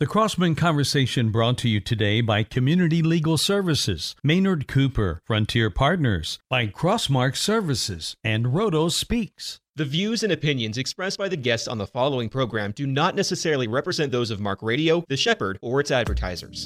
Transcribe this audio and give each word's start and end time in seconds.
The 0.00 0.06
Crossman 0.06 0.54
Conversation 0.54 1.30
brought 1.30 1.58
to 1.58 1.68
you 1.68 1.78
today 1.78 2.22
by 2.22 2.42
Community 2.42 3.02
Legal 3.02 3.36
Services, 3.36 4.16
Maynard 4.24 4.66
Cooper, 4.66 5.20
Frontier 5.26 5.68
Partners, 5.68 6.38
by 6.48 6.68
Crossmark 6.68 7.36
Services, 7.36 8.16
and 8.24 8.54
Roto 8.54 8.88
Speaks. 8.88 9.60
The 9.76 9.84
views 9.84 10.22
and 10.22 10.32
opinions 10.32 10.78
expressed 10.78 11.18
by 11.18 11.28
the 11.28 11.36
guests 11.36 11.68
on 11.68 11.76
the 11.76 11.86
following 11.86 12.30
program 12.30 12.72
do 12.72 12.86
not 12.86 13.14
necessarily 13.14 13.68
represent 13.68 14.10
those 14.10 14.30
of 14.30 14.40
Mark 14.40 14.62
Radio, 14.62 15.04
The 15.10 15.18
Shepherd, 15.18 15.58
or 15.60 15.80
its 15.80 15.90
advertisers. 15.90 16.64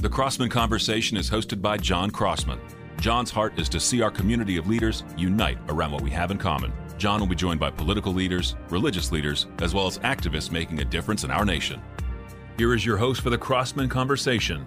The 0.00 0.08
Crossman 0.10 0.48
Conversation 0.48 1.18
is 1.18 1.28
hosted 1.28 1.60
by 1.60 1.76
John 1.76 2.10
Crossman. 2.10 2.60
John's 2.98 3.30
heart 3.30 3.58
is 3.58 3.68
to 3.68 3.78
see 3.78 4.00
our 4.00 4.10
community 4.10 4.56
of 4.56 4.68
leaders 4.68 5.04
unite 5.18 5.58
around 5.68 5.92
what 5.92 6.00
we 6.00 6.10
have 6.12 6.30
in 6.30 6.38
common 6.38 6.72
John 7.02 7.18
will 7.18 7.26
be 7.26 7.34
joined 7.34 7.58
by 7.58 7.68
political 7.68 8.12
leaders, 8.12 8.54
religious 8.70 9.10
leaders, 9.10 9.48
as 9.58 9.74
well 9.74 9.88
as 9.88 9.98
activists 9.98 10.52
making 10.52 10.78
a 10.78 10.84
difference 10.84 11.24
in 11.24 11.32
our 11.32 11.44
nation. 11.44 11.82
Here 12.56 12.72
is 12.74 12.86
your 12.86 12.96
host 12.96 13.22
for 13.22 13.28
the 13.30 13.36
Crossman 13.36 13.88
Conversation, 13.88 14.64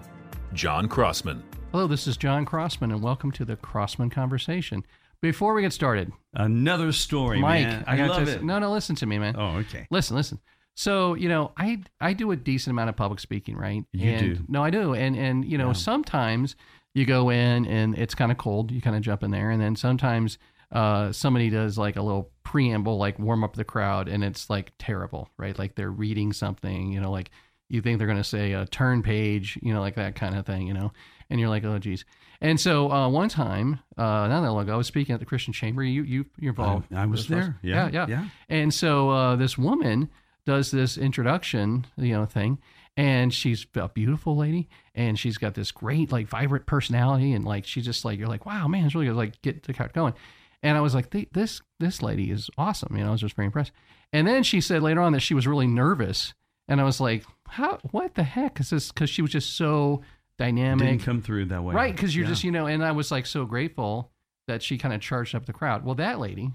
John 0.52 0.86
Crossman. 0.86 1.42
Hello, 1.72 1.86
this 1.86 2.06
is 2.06 2.18
John 2.18 2.44
Crossman, 2.44 2.92
and 2.92 3.02
welcome 3.02 3.32
to 3.32 3.46
the 3.46 3.56
Crossman 3.56 4.10
Conversation. 4.10 4.84
Before 5.22 5.54
we 5.54 5.62
get 5.62 5.72
started, 5.72 6.12
another 6.34 6.92
story, 6.92 7.40
Mike. 7.40 7.68
man. 7.68 7.84
I, 7.86 7.94
I 7.94 8.06
love 8.06 8.18
love 8.18 8.26
to, 8.26 8.34
it. 8.34 8.44
No, 8.44 8.58
no, 8.58 8.70
listen 8.70 8.96
to 8.96 9.06
me, 9.06 9.18
man. 9.18 9.34
Oh, 9.38 9.56
okay. 9.60 9.86
Listen, 9.90 10.14
listen. 10.14 10.38
So 10.74 11.14
you 11.14 11.30
know, 11.30 11.52
I 11.56 11.84
I 12.02 12.12
do 12.12 12.32
a 12.32 12.36
decent 12.36 12.72
amount 12.72 12.90
of 12.90 12.96
public 12.96 13.18
speaking, 13.18 13.56
right? 13.56 13.82
You 13.92 14.10
and, 14.10 14.20
do. 14.36 14.44
No, 14.46 14.62
I 14.62 14.68
do, 14.68 14.92
and 14.92 15.16
and 15.16 15.42
you 15.42 15.56
know, 15.56 15.68
Yeah. 15.68 15.72
sometimes 15.72 16.54
you 16.92 17.06
go 17.06 17.30
in 17.30 17.64
and 17.64 17.96
it's 17.96 18.14
kind 18.14 18.30
of 18.30 18.36
cold, 18.36 18.72
you 18.72 18.82
kind 18.82 18.94
of 18.94 19.00
jump 19.00 19.22
in 19.22 19.30
there, 19.30 19.48
and 19.48 19.58
then 19.58 19.74
sometimes 19.74 20.36
uh, 20.72 21.12
somebody 21.12 21.50
does 21.50 21.78
like 21.78 21.96
a 21.96 22.02
little 22.02 22.30
preamble, 22.42 22.98
like 22.98 23.18
warm 23.18 23.44
up 23.44 23.54
the 23.54 23.64
crowd, 23.64 24.08
and 24.08 24.24
it's 24.24 24.50
like 24.50 24.72
terrible, 24.78 25.28
right? 25.36 25.58
Like 25.58 25.74
they're 25.74 25.90
reading 25.90 26.32
something, 26.32 26.92
you 26.92 27.00
know, 27.00 27.10
like 27.10 27.30
you 27.68 27.82
think 27.82 27.98
they're 27.98 28.06
going 28.06 28.18
to 28.18 28.24
say 28.24 28.52
a 28.52 28.66
turn 28.66 29.02
page, 29.02 29.58
you 29.62 29.74
know, 29.74 29.80
like 29.80 29.96
that 29.96 30.14
kind 30.14 30.36
of 30.36 30.46
thing, 30.46 30.66
you 30.66 30.74
know, 30.74 30.92
and 31.30 31.40
you're 31.40 31.48
like, 31.48 31.64
oh, 31.64 31.78
geez. 31.78 32.04
And 32.40 32.60
so 32.60 32.90
uh, 32.90 33.08
one 33.08 33.28
time, 33.28 33.80
uh, 33.96 34.28
not 34.28 34.42
that 34.42 34.52
long 34.52 34.62
ago, 34.62 34.74
I 34.74 34.76
was 34.76 34.86
speaking 34.86 35.14
at 35.14 35.20
the 35.20 35.26
Christian 35.26 35.52
Chamber. 35.52 35.82
You 35.82 36.02
you 36.02 36.26
you're 36.38 36.50
involved. 36.50 36.92
I, 36.92 37.02
I 37.02 37.06
was 37.06 37.28
there. 37.28 37.58
Yeah, 37.62 37.88
yeah, 37.92 38.06
yeah. 38.08 38.28
And 38.48 38.72
so 38.72 39.10
uh, 39.10 39.36
this 39.36 39.56
woman 39.56 40.10
does 40.44 40.70
this 40.70 40.98
introduction, 40.98 41.86
you 41.96 42.12
know, 42.12 42.26
thing, 42.26 42.58
and 42.96 43.32
she's 43.32 43.66
a 43.74 43.88
beautiful 43.88 44.36
lady, 44.36 44.68
and 44.94 45.18
she's 45.18 45.38
got 45.38 45.54
this 45.54 45.70
great, 45.72 46.12
like, 46.12 46.28
vibrant 46.28 46.66
personality, 46.66 47.32
and 47.32 47.44
like 47.44 47.64
she's 47.64 47.84
just 47.84 48.04
like 48.04 48.18
you're 48.18 48.28
like, 48.28 48.46
wow, 48.46 48.68
man, 48.68 48.84
it's 48.84 48.94
really 48.94 49.06
good. 49.06 49.16
Like, 49.16 49.40
get 49.42 49.62
the 49.64 49.74
crowd 49.74 49.92
going. 49.92 50.14
And 50.62 50.76
I 50.76 50.80
was 50.80 50.94
like, 50.94 51.10
this 51.32 51.60
this 51.78 52.02
lady 52.02 52.30
is 52.30 52.48
awesome. 52.58 52.96
You 52.96 53.02
know, 53.04 53.08
I 53.08 53.12
was 53.12 53.20
just 53.20 53.36
very 53.36 53.46
impressed. 53.46 53.72
And 54.12 54.26
then 54.26 54.42
she 54.42 54.60
said 54.60 54.82
later 54.82 55.00
on 55.00 55.12
that 55.12 55.20
she 55.20 55.34
was 55.34 55.46
really 55.46 55.66
nervous, 55.66 56.34
and 56.68 56.80
I 56.80 56.84
was 56.84 57.00
like, 57.00 57.24
how? 57.48 57.78
What 57.90 58.14
the 58.14 58.22
heck 58.22 58.58
is 58.60 58.70
this? 58.70 58.90
Because 58.90 59.10
she 59.10 59.22
was 59.22 59.30
just 59.30 59.56
so 59.56 60.02
dynamic, 60.38 60.86
Didn't 60.86 61.02
come 61.02 61.22
through 61.22 61.46
that 61.46 61.62
way. 61.62 61.74
Right, 61.74 61.94
because 61.94 62.14
you're 62.14 62.24
Yeah. 62.24 62.30
just, 62.30 62.44
you 62.44 62.50
know, 62.50 62.66
and 62.66 62.84
I 62.84 62.92
was 62.92 63.10
like 63.10 63.26
so 63.26 63.44
grateful 63.46 64.10
that 64.48 64.62
she 64.62 64.76
kind 64.78 64.94
of 64.94 65.00
charged 65.00 65.34
up 65.34 65.46
the 65.46 65.52
crowd. 65.52 65.84
Well, 65.84 65.94
that 65.96 66.18
lady 66.20 66.52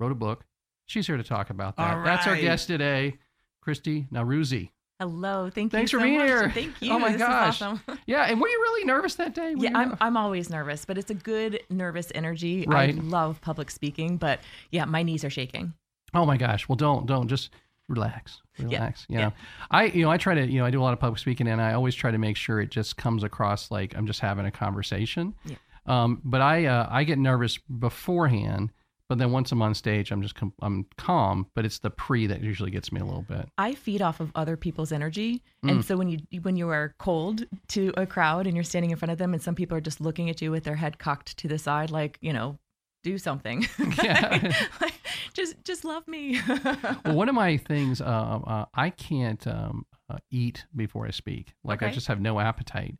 wrote 0.00 0.12
a 0.12 0.16
book. 0.16 0.44
She's 0.86 1.06
here 1.06 1.16
to 1.16 1.24
talk 1.24 1.50
about 1.50 1.76
that. 1.76 1.96
All 1.96 2.02
That's 2.04 2.26
our 2.26 2.36
guest 2.36 2.68
today, 2.68 3.18
Kristi 3.66 4.08
Nowrouzi. 4.10 4.70
Hello, 4.98 5.50
thank 5.50 5.72
Thanks 5.72 5.72
you 5.72 5.78
Thanks 5.78 5.90
for 5.90 5.98
so 5.98 6.04
being 6.04 6.18
much. 6.18 6.28
here. 6.28 6.50
Thank 6.50 6.80
you. 6.80 6.92
Oh 6.92 6.98
my 6.98 7.12
this 7.12 7.18
gosh. 7.18 7.60
Awesome. 7.60 7.80
Yeah, 8.06 8.24
and 8.24 8.40
were 8.40 8.48
you 8.48 8.58
really 8.62 8.84
nervous 8.84 9.16
that 9.16 9.34
day? 9.34 9.54
Were 9.54 9.64
yeah, 9.64 9.70
you 9.70 9.76
I'm 9.76 9.96
I'm 10.00 10.16
always 10.16 10.48
nervous, 10.48 10.84
but 10.84 10.96
it's 10.96 11.10
a 11.10 11.14
good 11.14 11.60
nervous 11.68 12.10
energy. 12.14 12.64
Right. 12.66 12.96
I 12.96 13.00
love 13.00 13.40
public 13.42 13.70
speaking, 13.70 14.16
but 14.16 14.40
yeah, 14.70 14.84
my 14.86 15.02
knees 15.02 15.24
are 15.24 15.30
shaking. 15.30 15.74
Oh 16.14 16.24
my 16.24 16.36
gosh. 16.36 16.68
Well, 16.68 16.76
don't 16.76 17.04
don't 17.06 17.28
just 17.28 17.50
relax. 17.88 18.40
Relax. 18.58 19.06
You 19.08 19.18
yeah. 19.18 19.24
know, 19.26 19.32
I 19.70 19.84
you 19.86 20.02
know 20.02 20.10
I 20.10 20.16
try 20.16 20.34
to 20.34 20.46
you 20.46 20.60
know 20.60 20.66
I 20.66 20.70
do 20.70 20.80
a 20.80 20.84
lot 20.84 20.92
of 20.92 21.00
public 21.00 21.18
speaking 21.18 21.46
and 21.46 21.60
I 21.60 21.74
always 21.74 21.94
try 21.94 22.10
to 22.10 22.18
make 22.18 22.36
sure 22.36 22.60
it 22.60 22.70
just 22.70 22.96
comes 22.96 23.22
across 23.22 23.70
like 23.70 23.94
I'm 23.96 24.06
just 24.06 24.20
having 24.20 24.46
a 24.46 24.50
conversation. 24.50 25.34
Yeah. 25.44 25.56
Um, 25.86 26.20
but 26.24 26.40
I 26.40 26.66
uh, 26.66 26.88
I 26.90 27.04
get 27.04 27.18
nervous 27.18 27.58
beforehand, 27.58 28.72
but 29.08 29.18
then 29.18 29.30
once 29.32 29.52
I'm 29.52 29.62
on 29.62 29.74
stage, 29.74 30.10
I'm 30.10 30.22
just 30.22 30.34
com- 30.34 30.52
I'm 30.62 30.86
calm. 30.98 31.46
But 31.54 31.64
it's 31.64 31.78
the 31.78 31.90
pre 31.90 32.26
that 32.26 32.40
usually 32.42 32.70
gets 32.70 32.90
me 32.92 33.00
a 33.00 33.04
little 33.04 33.22
bit. 33.22 33.48
I 33.58 33.74
feed 33.74 34.02
off 34.02 34.20
of 34.20 34.30
other 34.34 34.56
people's 34.56 34.92
energy, 34.92 35.42
Mm. 35.64 35.70
and 35.70 35.84
so 35.84 35.96
when 35.96 36.08
you 36.08 36.18
when 36.42 36.56
you 36.56 36.68
are 36.70 36.94
cold 36.98 37.44
to 37.68 37.92
a 37.96 38.06
crowd 38.06 38.46
and 38.46 38.54
you're 38.56 38.64
standing 38.64 38.90
in 38.90 38.96
front 38.96 39.12
of 39.12 39.18
them, 39.18 39.32
and 39.32 39.42
some 39.42 39.54
people 39.54 39.76
are 39.76 39.80
just 39.80 40.00
looking 40.00 40.28
at 40.30 40.40
you 40.42 40.50
with 40.50 40.64
their 40.64 40.76
head 40.76 40.98
cocked 40.98 41.36
to 41.38 41.48
the 41.48 41.58
side, 41.58 41.90
like 41.90 42.18
you 42.20 42.32
know, 42.32 42.58
do 43.04 43.18
something. 43.18 43.66
Yeah. 44.02 44.52
Like, 44.80 44.94
just 45.34 45.56
just 45.64 45.84
love 45.84 46.06
me. 46.08 46.40
well, 47.04 47.14
one 47.14 47.28
of 47.28 47.34
my 47.34 47.56
things, 47.58 48.00
uh, 48.00 48.04
uh, 48.04 48.64
I 48.74 48.90
can't 48.90 49.46
um, 49.46 49.84
uh, 50.08 50.16
eat 50.30 50.64
before 50.74 51.06
I 51.06 51.10
speak. 51.10 51.54
Like 51.62 51.82
I 51.82 51.90
just 51.90 52.06
have 52.08 52.20
no 52.20 52.40
appetite, 52.40 52.96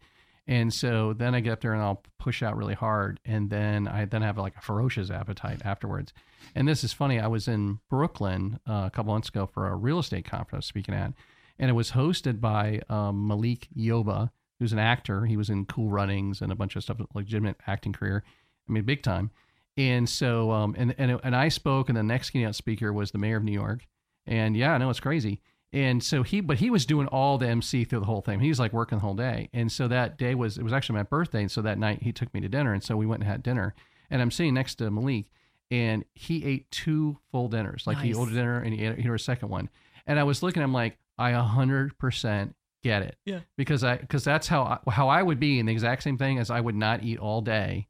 and 0.47 0.73
so 0.73 1.13
then 1.13 1.35
I 1.35 1.41
get 1.41 1.53
up 1.53 1.61
there 1.61 1.73
and 1.73 1.83
I'll 1.83 2.03
push 2.19 2.43
out 2.43 2.57
really 2.57 2.75
hard, 2.75 3.21
and 3.25 3.51
then 3.51 3.89
I 3.89 4.05
then 4.05 4.23
have 4.23 4.39
like 4.39 4.57
a 4.57 4.61
ferocious 4.61 5.11
appetite 5.11 5.63
afterwards. 5.65 6.13
And 6.55 6.69
this 6.69 6.85
is 6.85 6.93
funny. 6.93 7.19
I 7.19 7.27
was 7.27 7.49
in 7.49 7.81
Brooklyn 7.91 8.61
uh, 8.69 8.85
a 8.87 8.91
couple 8.91 9.13
months 9.13 9.29
ago 9.29 9.47
for 9.47 9.67
a 9.67 9.75
real 9.77 9.99
estate 9.99 10.25
conference 10.25 10.53
I 10.53 10.59
was 10.59 10.67
speaking 10.67 10.95
at, 10.95 11.13
and 11.59 11.71
it 11.71 11.75
was 11.75 11.93
hosted 11.93 12.41
by 12.41 12.81
um, 12.89 13.27
Malik 13.27 13.69
Yoba, 13.77 14.31
who's 14.59 14.73
an 14.73 14.79
actor. 14.79 15.27
He 15.27 15.37
was 15.37 15.51
in 15.51 15.67
Cool 15.67 15.91
Runnings 15.91 16.41
and 16.41 16.53
a 16.53 16.57
bunch 16.57 16.77
of 16.77 16.83
stuff, 16.83 17.01
legitimate 17.15 17.57
acting 17.67 17.93
career. 17.93 18.23
I 18.69 18.73
mean, 18.73 18.85
big 18.85 19.03
time. 19.03 19.31
And 19.77 20.09
so, 20.09 20.53
um, 20.53 20.75
and 20.79 20.95
and 20.97 21.21
and 21.23 21.37
I 21.37 21.49
spoke, 21.49 21.89
and 21.89 21.99
the 21.99 22.03
next 22.03 22.31
keynote 22.31 22.55
speaker 22.55 22.93
was 22.93 23.11
the 23.11 23.19
mayor 23.19 23.37
of 23.37 23.45
New 23.45 23.53
York. 23.53 23.87
And 24.27 24.57
yeah, 24.57 24.73
I 24.73 24.79
know 24.79 24.91
it's 24.91 25.01
crazy. 25.01 25.43
And 25.73 26.03
so 26.03 26.23
he, 26.23 26.41
but 26.41 26.59
he 26.59 26.71
was 26.71 26.87
doing 26.87 27.07
all 27.09 27.39
the 27.39 27.49
MC 27.49 27.85
through 27.85 28.01
the 28.01 28.07
whole 28.07 28.23
thing. 28.23 28.41
He 28.41 28.49
was 28.49 28.59
like 28.59 28.73
working 28.73 28.99
the 28.99 29.03
whole 29.03 29.15
day. 29.15 29.51
And 29.53 29.71
so 29.71 29.89
that 29.89 30.17
day 30.17 30.35
was, 30.35 30.57
it 30.59 30.63
was 30.63 30.73
actually 30.73 30.97
my 30.97 31.03
birthday. 31.03 31.41
And 31.41 31.51
so 31.51 31.61
that 31.63 31.79
night 31.79 32.03
he 32.03 32.13
took 32.13 32.33
me 32.33 32.41
to 32.41 32.49
dinner. 32.49 32.73
And 32.73 32.83
so 32.83 32.97
we 32.97 33.07
went 33.07 33.23
and 33.23 33.31
had 33.31 33.43
dinner. 33.43 33.75
And 34.11 34.23
I'm 34.23 34.31
sitting 34.31 34.55
next 34.55 34.77
to 34.77 34.91
Malik, 34.91 35.27
and 35.71 36.05
he 36.15 36.45
ate 36.45 36.71
two 36.71 37.19
full 37.33 37.49
dinners. 37.49 37.87
Like 37.87 37.99
he 37.99 38.15
ordered 38.15 38.35
dinner 38.35 38.61
and 38.61 38.73
he 38.73 38.85
ate, 38.85 38.99
he 38.99 39.09
ordered 39.09 39.17
a 39.17 39.19
second 39.19 39.49
one. 39.49 39.69
And 40.07 40.19
I 40.19 40.23
was 40.23 40.43
looking, 40.43 40.63
I'm 40.63 40.73
like, 40.73 40.97
I 41.19 41.33
100% 41.33 42.55
get 42.83 43.03
it. 43.03 43.17
Yeah. 43.25 43.41
Because 43.57 43.83
I, 43.83 43.97
because 43.97 44.23
that's 44.23 44.47
how 44.47 44.63
I, 44.63 44.91
how 44.91 45.09
I 45.09 45.23
would 45.23 45.41
be 45.41 45.59
in 45.59 45.67
the 45.67 45.73
exact 45.73 46.05
same 46.05 46.19
thing 46.19 46.39
as 46.39 46.51
I 46.51 46.61
would 46.61 46.77
not 46.77 47.03
eat 47.03 47.19
all 47.19 47.41
day. 47.41 47.89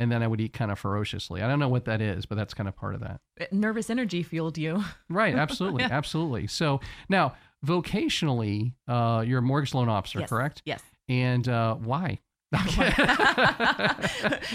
And 0.00 0.12
then 0.12 0.22
I 0.22 0.26
would 0.28 0.40
eat 0.40 0.52
kind 0.52 0.70
of 0.70 0.78
ferociously. 0.78 1.42
I 1.42 1.48
don't 1.48 1.58
know 1.58 1.68
what 1.68 1.84
that 1.86 2.00
is, 2.00 2.24
but 2.24 2.36
that's 2.36 2.54
kind 2.54 2.68
of 2.68 2.76
part 2.76 2.94
of 2.94 3.00
that. 3.00 3.20
Nervous 3.52 3.90
energy 3.90 4.22
fueled 4.22 4.56
you. 4.58 4.84
Right, 5.10 5.34
absolutely, 5.34 5.82
Yeah. 5.82 5.88
absolutely. 5.90 6.46
So 6.46 6.80
now, 7.08 7.34
vocationally, 7.66 8.74
uh, 8.86 9.24
you're 9.26 9.40
a 9.40 9.42
mortgage 9.42 9.74
loan 9.74 9.88
officer, 9.88 10.20
Yes. 10.20 10.28
correct? 10.28 10.62
Yes. 10.64 10.80
And 11.08 11.48
uh, 11.48 11.74
why? 11.74 12.20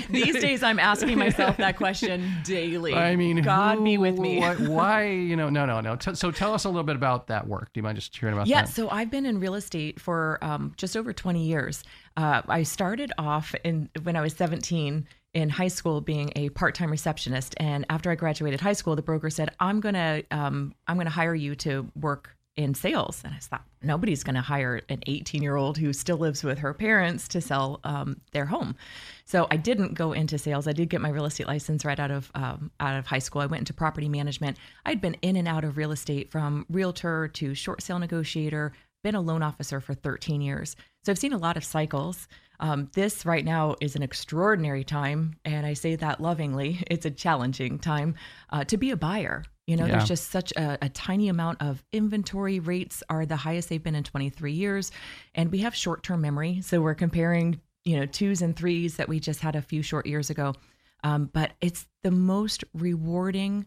These 0.09 0.39
days, 0.41 0.63
I'm 0.63 0.79
asking 0.79 1.17
myself 1.19 1.57
that 1.57 1.77
question 1.77 2.31
daily. 2.43 2.93
I 2.93 3.15
mean, 3.15 3.41
God 3.41 3.77
who- 3.79 3.83
be 3.83 3.97
with 3.97 4.17
me. 4.17 4.39
Why, 4.39 4.55
why? 4.55 5.03
You 5.33 5.35
know, 5.35 5.49
no, 5.49 5.65
no, 5.65 5.79
no. 5.81 5.95
T- 5.95 6.15
so 6.15 6.31
tell 6.31 6.53
us 6.53 6.63
a 6.65 6.69
little 6.69 6.83
bit 6.83 6.95
about 6.95 7.27
that 7.27 7.47
work. 7.47 7.71
Do 7.73 7.79
you 7.79 7.83
mind 7.83 7.95
just 7.97 8.15
sharing 8.15 8.33
about 8.33 8.47
Yeah, 8.47 8.63
that? 8.63 8.69
so 8.69 8.89
I've 8.89 9.09
been 9.11 9.25
in 9.25 9.39
real 9.39 9.55
estate 9.55 9.99
for 9.99 10.37
um, 10.41 10.73
just 10.77 10.95
over 10.97 11.11
20 11.13 11.43
years. 11.45 11.83
Uh, 12.17 12.41
I 12.47 12.63
started 12.63 13.11
off 13.17 13.53
in 13.63 13.89
when 14.03 14.15
I 14.15 14.21
was 14.21 14.33
17 14.33 15.07
in 15.33 15.49
high 15.49 15.67
school 15.67 16.01
being 16.01 16.31
a 16.35 16.49
part-time 16.49 16.91
receptionist, 16.91 17.55
and 17.57 17.85
after 17.89 18.11
I 18.11 18.15
graduated 18.15 18.61
high 18.61 18.73
school, 18.73 18.95
the 18.95 19.01
broker 19.01 19.29
said, 19.29 19.49
"I'm 19.59 19.79
gonna 19.79 20.23
um, 20.31 20.75
I'm 20.87 20.97
gonna 20.97 21.09
hire 21.09 21.35
you 21.35 21.55
to 21.57 21.89
work 21.95 22.35
in 22.55 22.75
sales." 22.75 23.21
And 23.25 23.33
I 23.33 23.39
thought 23.39 23.65
nobody's 23.81 24.23
gonna 24.23 24.41
hire 24.41 24.81
an 24.89 25.01
18 25.07 25.41
year 25.41 25.55
old 25.55 25.77
who 25.77 25.91
still 25.91 26.17
lives 26.17 26.43
with 26.43 26.59
her 26.59 26.73
parents 26.73 27.27
to 27.29 27.41
sell 27.41 27.79
um, 27.83 28.21
their 28.31 28.45
home. 28.45 28.75
So 29.25 29.47
I 29.49 29.57
didn't 29.57 29.95
go 29.95 30.11
into 30.13 30.37
sales. 30.37 30.67
I 30.67 30.73
did 30.73 30.89
get 30.89 31.01
my 31.01 31.09
real 31.09 31.25
estate 31.25 31.47
license 31.47 31.83
right 31.83 31.99
out 31.99 32.11
of 32.11 32.31
um, 32.35 32.69
out 32.79 32.95
of 32.95 33.07
high 33.07 33.19
school. 33.19 33.41
I 33.41 33.47
went 33.47 33.61
into 33.61 33.73
property 33.73 34.09
management. 34.09 34.57
I'd 34.85 35.01
been 35.01 35.15
in 35.23 35.35
and 35.35 35.47
out 35.47 35.63
of 35.63 35.77
real 35.77 35.91
estate 35.91 36.31
from 36.31 36.67
realtor 36.69 37.27
to 37.29 37.55
short 37.55 37.81
sale 37.81 37.97
negotiator. 37.97 38.73
Been 39.03 39.15
a 39.15 39.21
loan 39.21 39.41
officer 39.41 39.81
for 39.81 39.93
13 39.93 40.39
years, 40.41 40.77
so 41.03 41.11
I've 41.11 41.17
seen 41.19 41.33
a 41.33 41.37
lot 41.37 41.57
of 41.57 41.65
cycles. 41.65 42.27
Um, 42.59 42.89
this 42.93 43.25
right 43.25 43.43
now 43.43 43.75
is 43.81 43.95
an 43.95 44.03
extraordinary 44.03 44.83
time, 44.83 45.35
and 45.43 45.65
I 45.65 45.73
say 45.73 45.95
that 45.95 46.21
lovingly. 46.21 46.83
It's 46.89 47.05
a 47.05 47.11
challenging 47.11 47.79
time 47.79 48.15
uh, 48.51 48.63
to 48.65 48.77
be 48.77 48.91
a 48.91 48.97
buyer. 48.97 49.43
You 49.67 49.77
know, 49.77 49.85
Yeah. 49.85 49.93
there's 49.93 50.07
just 50.07 50.29
such 50.29 50.51
a, 50.53 50.77
a 50.81 50.89
tiny 50.89 51.29
amount 51.29 51.61
of 51.61 51.83
inventory. 51.91 52.59
Rates 52.59 53.01
are 53.09 53.25
the 53.25 53.35
highest 53.37 53.69
they've 53.69 53.81
been 53.83 53.95
in 53.95 54.03
23 54.03 54.51
years, 54.53 54.91
and 55.35 55.51
we 55.51 55.59
have 55.59 55.73
short-term 55.75 56.21
memory. 56.21 56.61
So 56.61 56.81
we're 56.81 56.95
comparing, 56.95 57.59
you 57.85 57.97
know, 57.97 58.05
twos 58.05 58.41
and 58.41 58.55
threes 58.55 58.97
that 58.97 59.07
we 59.09 59.19
just 59.19 59.39
had 59.39 59.55
a 59.55 59.61
few 59.61 59.81
short 59.81 60.05
years 60.05 60.29
ago. 60.29 60.53
Um, 61.03 61.29
but 61.33 61.51
it's 61.61 61.87
the 62.01 62.11
most 62.11 62.63
rewarding 62.73 63.65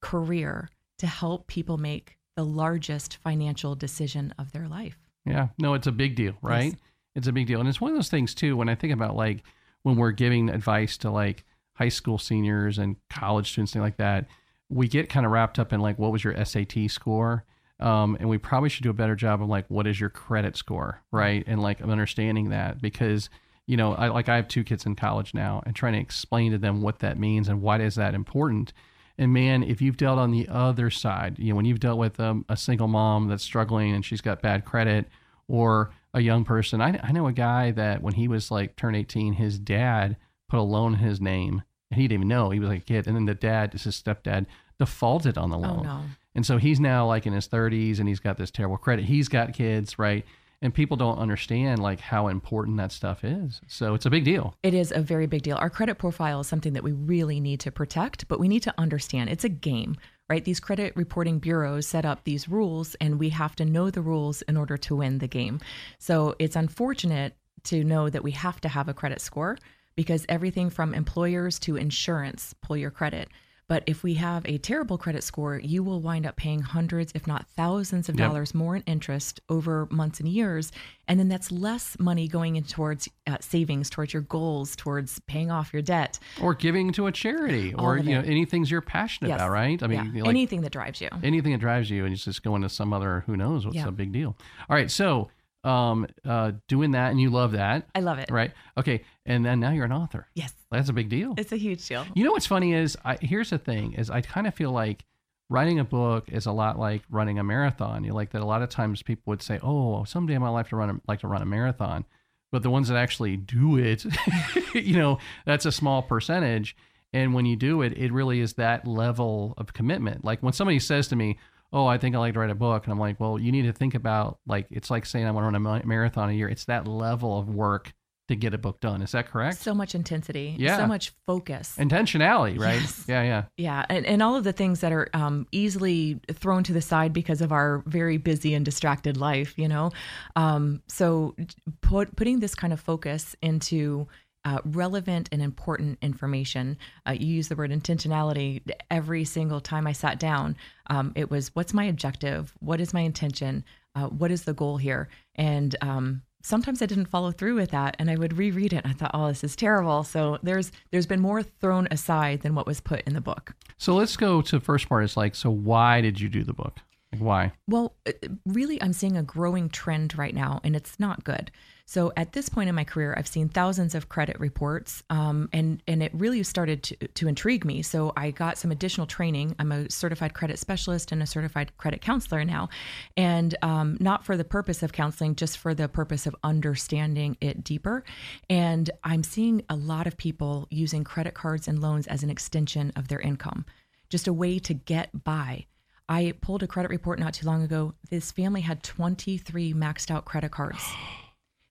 career 0.00 0.68
to 0.98 1.06
help 1.06 1.46
people 1.46 1.78
make 1.78 2.16
the 2.36 2.44
largest 2.44 3.16
financial 3.18 3.74
decision 3.74 4.32
of 4.38 4.52
their 4.52 4.68
life. 4.68 4.98
Yeah, 5.24 5.48
no, 5.58 5.74
it's 5.74 5.86
a 5.86 5.92
big 5.92 6.14
deal, 6.16 6.34
right? 6.42 6.74
It's 7.14 7.26
a 7.26 7.32
big 7.32 7.46
deal. 7.46 7.60
And 7.60 7.68
it's 7.68 7.80
one 7.80 7.90
of 7.90 7.96
those 7.96 8.08
things 8.08 8.34
too, 8.34 8.56
when 8.56 8.68
I 8.68 8.74
think 8.74 8.92
about 8.92 9.16
like 9.16 9.42
when 9.82 9.96
we're 9.96 10.12
giving 10.12 10.48
advice 10.48 10.96
to 10.98 11.10
like 11.10 11.44
high 11.74 11.88
school 11.88 12.18
seniors 12.18 12.78
and 12.78 12.96
college 13.10 13.50
students, 13.50 13.72
things 13.72 13.82
like 13.82 13.96
that, 13.98 14.26
we 14.68 14.88
get 14.88 15.08
kind 15.08 15.26
of 15.26 15.32
wrapped 15.32 15.58
up 15.58 15.72
in 15.72 15.80
like, 15.80 15.98
what 15.98 16.12
was 16.12 16.24
your 16.24 16.44
SAT 16.44 16.88
score? 16.90 17.44
Um, 17.80 18.16
and 18.20 18.28
we 18.28 18.38
probably 18.38 18.68
should 18.68 18.84
do 18.84 18.90
a 18.90 18.94
better 18.94 19.16
job 19.16 19.42
of 19.42 19.48
like, 19.48 19.66
what 19.68 19.86
is 19.86 19.98
your 20.00 20.08
credit 20.08 20.56
score, 20.56 21.02
right? 21.10 21.44
And 21.46 21.60
like 21.60 21.82
understanding 21.82 22.50
that 22.50 22.80
because 22.80 23.28
you 23.66 23.76
know, 23.76 23.94
I 23.94 24.08
like 24.08 24.28
I 24.28 24.36
have 24.36 24.48
two 24.48 24.64
kids 24.64 24.86
in 24.86 24.96
college 24.96 25.34
now, 25.34 25.62
and 25.64 25.74
trying 25.74 25.92
to 25.94 26.00
explain 26.00 26.52
to 26.52 26.58
them 26.58 26.82
what 26.82 26.98
that 26.98 27.18
means 27.18 27.48
and 27.48 27.62
why 27.62 27.80
is 27.80 27.94
that 27.94 28.14
important. 28.14 28.72
And 29.18 29.32
man, 29.32 29.62
if 29.62 29.80
you've 29.80 29.96
dealt 29.96 30.18
on 30.18 30.30
the 30.30 30.48
other 30.48 30.90
side, 30.90 31.38
you 31.38 31.50
know, 31.50 31.56
when 31.56 31.64
you've 31.64 31.80
dealt 31.80 31.98
with 31.98 32.18
um, 32.18 32.44
a 32.48 32.56
single 32.56 32.88
mom 32.88 33.28
that's 33.28 33.44
struggling 33.44 33.94
and 33.94 34.04
she's 34.04 34.20
got 34.20 34.42
bad 34.42 34.64
credit, 34.64 35.08
or 35.48 35.90
a 36.14 36.20
young 36.20 36.44
person, 36.44 36.80
I, 36.80 37.00
I 37.02 37.12
know 37.12 37.26
a 37.26 37.32
guy 37.32 37.70
that 37.72 38.02
when 38.02 38.14
he 38.14 38.28
was 38.28 38.50
like 38.50 38.76
turned 38.76 38.96
18, 38.96 39.34
his 39.34 39.58
dad 39.58 40.16
put 40.48 40.58
a 40.58 40.62
loan 40.62 40.94
in 40.94 40.98
his 41.00 41.20
name, 41.20 41.62
and 41.90 42.00
he 42.00 42.06
didn't 42.06 42.20
even 42.20 42.28
know 42.28 42.50
he 42.50 42.60
was 42.60 42.68
like 42.68 42.82
a 42.82 42.84
kid, 42.84 43.06
and 43.06 43.16
then 43.16 43.26
the 43.26 43.34
dad, 43.34 43.72
his 43.72 43.82
stepdad, 43.82 44.46
defaulted 44.78 45.38
on 45.38 45.50
the 45.50 45.56
oh, 45.56 45.60
loan. 45.60 45.80
Oh, 45.80 45.82
no. 45.82 46.02
And 46.34 46.46
so 46.46 46.56
he's 46.56 46.80
now 46.80 47.06
like 47.06 47.26
in 47.26 47.32
his 47.32 47.48
30s 47.48 47.98
and 47.98 48.08
he's 48.08 48.20
got 48.20 48.36
this 48.36 48.50
terrible 48.50 48.78
credit. 48.78 49.04
He's 49.04 49.28
got 49.28 49.52
kids, 49.52 49.98
right? 49.98 50.24
And 50.62 50.72
people 50.72 50.96
don't 50.96 51.18
understand 51.18 51.82
like 51.82 52.00
how 52.00 52.28
important 52.28 52.76
that 52.78 52.92
stuff 52.92 53.24
is. 53.24 53.60
So 53.66 53.94
it's 53.94 54.06
a 54.06 54.10
big 54.10 54.24
deal. 54.24 54.54
It 54.62 54.74
is 54.74 54.92
a 54.92 55.00
very 55.00 55.26
big 55.26 55.42
deal. 55.42 55.56
Our 55.56 55.70
credit 55.70 55.98
profile 55.98 56.40
is 56.40 56.46
something 56.46 56.72
that 56.72 56.84
we 56.84 56.92
really 56.92 57.40
need 57.40 57.60
to 57.60 57.72
protect, 57.72 58.28
but 58.28 58.38
we 58.38 58.48
need 58.48 58.62
to 58.62 58.74
understand 58.78 59.28
it's 59.28 59.44
a 59.44 59.48
game, 59.48 59.96
right? 60.32 60.46
These 60.46 60.60
credit 60.60 60.96
reporting 60.96 61.40
bureaus 61.40 61.86
set 61.86 62.06
up 62.06 62.24
these 62.24 62.48
rules, 62.48 62.94
and 63.02 63.18
we 63.18 63.28
have 63.28 63.54
to 63.56 63.66
know 63.66 63.90
the 63.90 64.00
rules 64.00 64.40
in 64.40 64.56
order 64.56 64.78
to 64.78 64.96
win 64.96 65.18
the 65.18 65.28
game. 65.28 65.60
So 65.98 66.34
it's 66.38 66.56
unfortunate 66.56 67.36
to 67.64 67.84
know 67.84 68.08
that 68.08 68.24
we 68.24 68.30
have 68.30 68.58
to 68.62 68.68
have 68.70 68.88
a 68.88 68.94
credit 68.94 69.20
score 69.20 69.58
because 69.94 70.24
everything 70.30 70.70
from 70.70 70.94
employers 70.94 71.58
to 71.58 71.76
insurance 71.76 72.54
pull 72.62 72.78
your 72.78 72.90
credit. 72.90 73.28
But 73.68 73.84
if 73.86 74.02
we 74.02 74.14
have 74.14 74.44
a 74.46 74.58
terrible 74.58 74.98
credit 74.98 75.22
score, 75.24 75.58
you 75.58 75.82
will 75.82 76.00
wind 76.00 76.26
up 76.26 76.36
paying 76.36 76.60
hundreds, 76.60 77.12
if 77.14 77.26
not 77.26 77.46
thousands 77.56 78.08
of 78.08 78.18
Yep. 78.18 78.28
dollars 78.28 78.54
more 78.54 78.76
in 78.76 78.82
interest 78.82 79.40
over 79.48 79.86
months 79.90 80.20
and 80.20 80.28
years. 80.28 80.72
And 81.08 81.18
then 81.18 81.28
that's 81.28 81.50
less 81.50 81.96
money 81.98 82.28
going 82.28 82.56
in 82.56 82.64
towards 82.64 83.08
uh, 83.26 83.38
savings, 83.40 83.88
towards 83.88 84.12
your 84.12 84.22
goals, 84.22 84.76
towards 84.76 85.20
paying 85.20 85.50
off 85.50 85.72
your 85.72 85.80
debt. 85.82 86.18
Or 86.40 86.54
giving 86.54 86.92
to 86.92 87.06
a 87.06 87.12
charity 87.12 87.72
All 87.74 87.86
or, 87.86 87.98
you 87.98 88.14
know, 88.14 88.20
anything 88.20 88.64
you're 88.66 88.80
passionate 88.82 89.28
Yes. 89.28 89.36
about, 89.38 89.50
right? 89.50 89.82
I 89.82 89.86
mean, 89.86 90.12
yeah. 90.14 90.22
like 90.22 90.30
anything 90.30 90.60
that 90.62 90.72
drives 90.72 91.00
you. 91.00 91.08
anything 91.22 91.52
that 91.52 91.60
drives 91.60 91.90
you 91.90 92.04
and 92.04 92.12
it's 92.12 92.24
just 92.24 92.42
going 92.42 92.62
to 92.62 92.68
some 92.68 92.92
other, 92.92 93.24
who 93.26 93.36
knows 93.36 93.64
what's 93.64 93.76
Yeah. 93.76 93.88
a 93.88 93.92
big 93.92 94.12
deal. 94.12 94.36
All 94.68 94.76
right. 94.76 94.90
So, 94.90 95.30
um, 95.64 96.06
uh, 96.24 96.52
doing 96.68 96.92
that 96.92 97.10
and 97.10 97.20
you 97.20 97.30
love 97.30 97.52
that, 97.52 97.88
I 97.94 98.00
love 98.00 98.18
it. 98.18 98.30
right? 98.30 98.52
Okay. 98.76 99.04
And 99.26 99.44
then 99.44 99.60
now 99.60 99.70
you're 99.70 99.84
an 99.84 99.92
author. 99.92 100.26
Yes. 100.34 100.52
That's 100.70 100.88
a 100.88 100.92
big 100.92 101.08
deal. 101.08 101.34
It's 101.36 101.52
a 101.52 101.56
huge 101.56 101.86
deal. 101.86 102.04
You 102.14 102.24
know 102.24 102.32
what's 102.32 102.46
funny 102.46 102.72
is 102.74 102.96
I, 103.04 103.16
here's 103.20 103.50
the 103.50 103.58
thing 103.58 103.94
is 103.94 104.10
I 104.10 104.20
kind 104.22 104.46
of 104.46 104.54
feel 104.54 104.72
like 104.72 105.04
writing 105.48 105.78
a 105.78 105.84
book 105.84 106.28
is 106.30 106.46
a 106.46 106.52
lot 106.52 106.78
like 106.78 107.02
running 107.10 107.38
a 107.38 107.44
marathon. 107.44 108.04
You 108.04 108.12
like 108.12 108.30
that 108.30 108.42
a 108.42 108.46
lot 108.46 108.62
of 108.62 108.70
times 108.70 109.02
people 109.02 109.24
would 109.26 109.42
say, 109.42 109.60
"Oh, 109.62 110.04
someday 110.04 110.34
in 110.34 110.40
my 110.40 110.48
life 110.48 110.70
to 110.70 110.76
run 110.76 110.90
a, 110.90 111.00
like 111.06 111.20
to 111.20 111.28
run 111.28 111.42
a 111.42 111.46
marathon," 111.46 112.04
but 112.50 112.62
the 112.62 112.70
ones 112.70 112.88
that 112.88 112.96
actually 112.96 113.36
do 113.36 113.76
it, 113.76 114.04
you 114.74 114.96
know, 114.96 115.18
that's 115.44 115.66
a 115.66 115.72
small 115.72 116.02
percentage. 116.02 116.74
And 117.12 117.34
when 117.34 117.44
you 117.44 117.56
do 117.56 117.82
it, 117.82 117.92
it 117.98 118.10
really 118.10 118.40
is 118.40 118.54
that 118.54 118.86
level 118.86 119.52
of 119.58 119.74
commitment. 119.74 120.24
Like 120.24 120.42
when 120.42 120.54
somebody 120.54 120.78
says 120.78 121.08
to 121.08 121.16
me, 121.16 121.38
"Oh, 121.72 121.86
I 121.86 121.98
think 121.98 122.14
I 122.14 122.18
like 122.18 122.34
to 122.34 122.40
write 122.40 122.50
a 122.50 122.54
book," 122.54 122.84
and 122.84 122.92
I'm 122.92 122.98
like, 123.00 123.18
"Well, 123.18 123.38
you 123.38 123.52
need 123.52 123.62
to 123.62 123.72
think 123.72 123.94
about 123.94 124.38
like 124.46 124.66
it's 124.70 124.90
like 124.90 125.06
saying 125.06 125.26
I 125.26 125.30
want 125.30 125.44
to 125.44 125.58
run 125.60 125.80
a 125.82 125.86
marathon 125.86 126.30
a 126.30 126.32
year. 126.32 126.48
It's 126.48 126.64
that 126.66 126.86
level 126.86 127.38
of 127.38 127.48
work 127.48 127.92
to 128.28 128.36
get 128.36 128.54
a 128.54 128.58
book 128.58 128.80
done. 128.80 129.02
Is 129.02 129.12
that 129.12 129.26
correct? 129.28 129.58
So 129.58 129.74
much 129.74 129.96
intensity, 129.96 130.54
Yeah. 130.56 130.76
so 130.76 130.86
much 130.86 131.12
focus. 131.26 131.74
Intentionality, 131.76 132.58
right? 132.58 132.80
Yes. 132.80 133.04
Yeah, 133.08 133.22
yeah. 133.22 133.44
Yeah, 133.56 133.84
and, 133.88 134.06
and 134.06 134.22
all 134.22 134.36
of 134.36 134.44
the 134.44 134.52
things 134.52 134.80
that 134.80 134.92
are 134.92 135.08
um, 135.12 135.46
easily 135.50 136.20
thrown 136.32 136.62
to 136.64 136.72
the 136.72 136.80
side 136.80 137.12
because 137.12 137.40
of 137.40 137.50
our 137.50 137.82
very 137.84 138.18
busy 138.18 138.54
and 138.54 138.64
distracted 138.64 139.16
life, 139.16 139.58
you 139.58 139.66
know. 139.66 139.90
Um, 140.36 140.82
so 140.86 141.34
put, 141.80 142.14
putting 142.14 142.38
this 142.38 142.54
kind 142.54 142.72
of 142.72 142.78
focus 142.80 143.34
into 143.42 144.06
uh, 144.44 144.58
relevant 144.64 145.28
and 145.32 145.42
important 145.42 145.98
information. 146.02 146.76
Uh, 147.06 147.12
you 147.12 147.26
use 147.26 147.48
the 147.48 147.56
word 147.56 147.70
intentionality 147.70 148.60
every 148.90 149.24
single 149.24 149.60
time 149.60 149.86
I 149.86 149.92
sat 149.92 150.18
down. 150.18 150.56
Um, 150.88 151.12
it 151.14 151.30
was, 151.30 151.54
what's 151.54 151.72
my 151.74 151.84
objective? 151.84 152.52
What 152.60 152.80
is 152.80 152.92
my 152.92 153.00
intention? 153.00 153.64
Uh, 153.94 154.06
what 154.06 154.30
is 154.30 154.44
the 154.44 154.54
goal 154.54 154.78
here? 154.78 155.08
And 155.36 155.76
um, 155.80 156.22
sometimes 156.42 156.82
I 156.82 156.86
didn't 156.86 157.06
follow 157.06 157.30
through 157.30 157.54
with 157.54 157.70
that, 157.70 157.96
and 157.98 158.10
I 158.10 158.16
would 158.16 158.36
reread 158.36 158.72
it. 158.72 158.84
And 158.84 158.92
I 158.92 158.96
thought, 158.96 159.12
oh, 159.14 159.28
this 159.28 159.44
is 159.44 159.56
terrible. 159.56 160.04
So 160.04 160.38
there's 160.42 160.72
there's 160.90 161.06
been 161.06 161.20
more 161.20 161.42
thrown 161.42 161.88
aside 161.90 162.42
than 162.42 162.54
what 162.54 162.66
was 162.66 162.80
put 162.80 163.02
in 163.02 163.14
the 163.14 163.20
book. 163.20 163.54
So 163.78 163.94
let's 163.94 164.16
go 164.16 164.42
to 164.42 164.58
the 164.58 164.64
first 164.64 164.88
part. 164.88 165.04
Is 165.04 165.16
like, 165.16 165.34
so 165.34 165.50
why 165.50 166.00
did 166.00 166.20
you 166.20 166.28
do 166.28 166.44
the 166.44 166.52
book? 166.52 166.78
Like, 167.12 167.22
why? 167.22 167.52
Well, 167.68 167.94
uh, 168.06 168.12
really, 168.46 168.80
I'm 168.82 168.92
seeing 168.92 169.16
a 169.16 169.22
growing 169.22 169.68
trend 169.68 170.16
right 170.18 170.34
now, 170.34 170.60
and 170.64 170.74
it's 170.74 170.98
not 170.98 171.24
good. 171.24 171.50
So 171.86 172.12
at 172.16 172.32
this 172.32 172.48
point 172.48 172.68
in 172.68 172.74
my 172.74 172.84
career, 172.84 173.14
I've 173.16 173.26
seen 173.26 173.48
thousands 173.48 173.94
of 173.94 174.08
credit 174.08 174.38
reports, 174.38 175.02
um, 175.10 175.48
and 175.52 175.82
and 175.86 176.02
it 176.02 176.12
really 176.14 176.42
started 176.42 176.82
to, 176.84 176.96
to 176.96 177.28
intrigue 177.28 177.64
me. 177.64 177.82
So 177.82 178.12
I 178.16 178.30
got 178.30 178.58
some 178.58 178.70
additional 178.70 179.06
training. 179.06 179.54
I'm 179.58 179.72
a 179.72 179.90
certified 179.90 180.34
credit 180.34 180.58
specialist 180.58 181.12
and 181.12 181.22
a 181.22 181.26
certified 181.26 181.76
credit 181.78 182.00
counselor 182.00 182.44
now, 182.44 182.68
and 183.16 183.54
um, 183.62 183.96
not 184.00 184.24
for 184.24 184.36
the 184.36 184.44
purpose 184.44 184.82
of 184.82 184.92
counseling, 184.92 185.34
just 185.34 185.58
for 185.58 185.74
the 185.74 185.88
purpose 185.88 186.26
of 186.26 186.36
understanding 186.44 187.36
it 187.40 187.64
deeper. 187.64 188.04
And 188.48 188.90
I'm 189.04 189.22
seeing 189.22 189.62
a 189.68 189.76
lot 189.76 190.06
of 190.06 190.16
people 190.16 190.68
using 190.70 191.04
credit 191.04 191.34
cards 191.34 191.68
and 191.68 191.80
loans 191.80 192.06
as 192.06 192.22
an 192.22 192.30
extension 192.30 192.92
of 192.96 193.08
their 193.08 193.20
income, 193.20 193.66
just 194.08 194.28
a 194.28 194.32
way 194.32 194.58
to 194.60 194.74
get 194.74 195.24
by. 195.24 195.66
I 196.08 196.34
pulled 196.40 196.62
a 196.62 196.66
credit 196.66 196.90
report 196.90 197.18
not 197.18 197.34
too 197.34 197.46
long 197.46 197.62
ago. 197.62 197.94
This 198.10 198.32
family 198.32 198.60
had 198.60 198.82
23 198.82 199.72
maxed 199.72 200.10
out 200.10 200.24
credit 200.24 200.50
cards. 200.50 200.84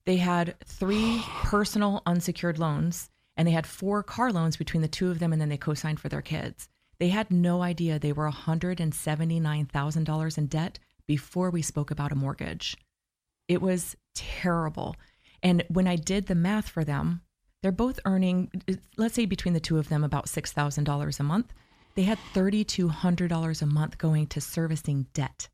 They 0.06 0.18
had 0.18 0.56
three 0.66 1.24
personal 1.44 2.02
unsecured 2.06 2.60
loans 2.60 3.10
and 3.38 3.48
they 3.48 3.54
had 3.54 3.68
four 3.68 4.04
car 4.04 4.32
loans 4.32 4.58
between 4.58 4.82
the 4.82 4.88
two 4.88 5.10
of 5.10 5.18
them, 5.20 5.32
and 5.34 5.42
then 5.42 5.50
they 5.50 5.58
co 5.58 5.74
signed 5.74 6.00
for 6.00 6.10
their 6.10 6.22
kids. 6.22 6.70
They 7.00 7.10
had 7.10 7.32
no 7.32 7.64
idea 7.64 7.98
they 7.98 8.14
were 8.14 8.30
$179,000 8.30 10.38
in 10.38 10.46
debt 10.48 10.78
before 11.08 11.50
we 11.50 11.64
spoke 11.64 11.90
about 11.90 12.12
a 12.12 12.16
mortgage. 12.16 12.78
It 13.48 13.60
was 13.62 13.96
terrible. 14.14 14.96
And 15.42 15.64
when 15.70 15.88
I 15.88 15.96
did 15.96 16.28
the 16.28 16.36
math 16.36 16.70
for 16.70 16.84
them, 16.84 17.22
they're 17.62 17.72
both 17.72 18.00
earning, 18.06 18.52
let's 18.98 19.16
say 19.16 19.26
between 19.26 19.56
the 19.56 19.60
two 19.60 19.80
of 19.80 19.90
them, 19.90 20.04
about 20.04 20.28
$6,000 20.28 21.20
a 21.20 21.24
month. 21.24 21.52
They 21.96 22.04
had 22.04 22.20
$3,200 22.34 23.62
a 23.62 23.66
month 23.66 23.98
going 23.98 24.28
to 24.28 24.40
servicing 24.42 25.08
debt. 25.14 25.50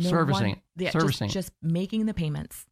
Servicing- 0.00 0.60
yeah, 0.76 0.90
servicing. 0.90 1.28
Just, 1.28 1.48
just 1.48 1.52
making 1.62 2.06
the 2.06 2.14
payments. 2.14 2.66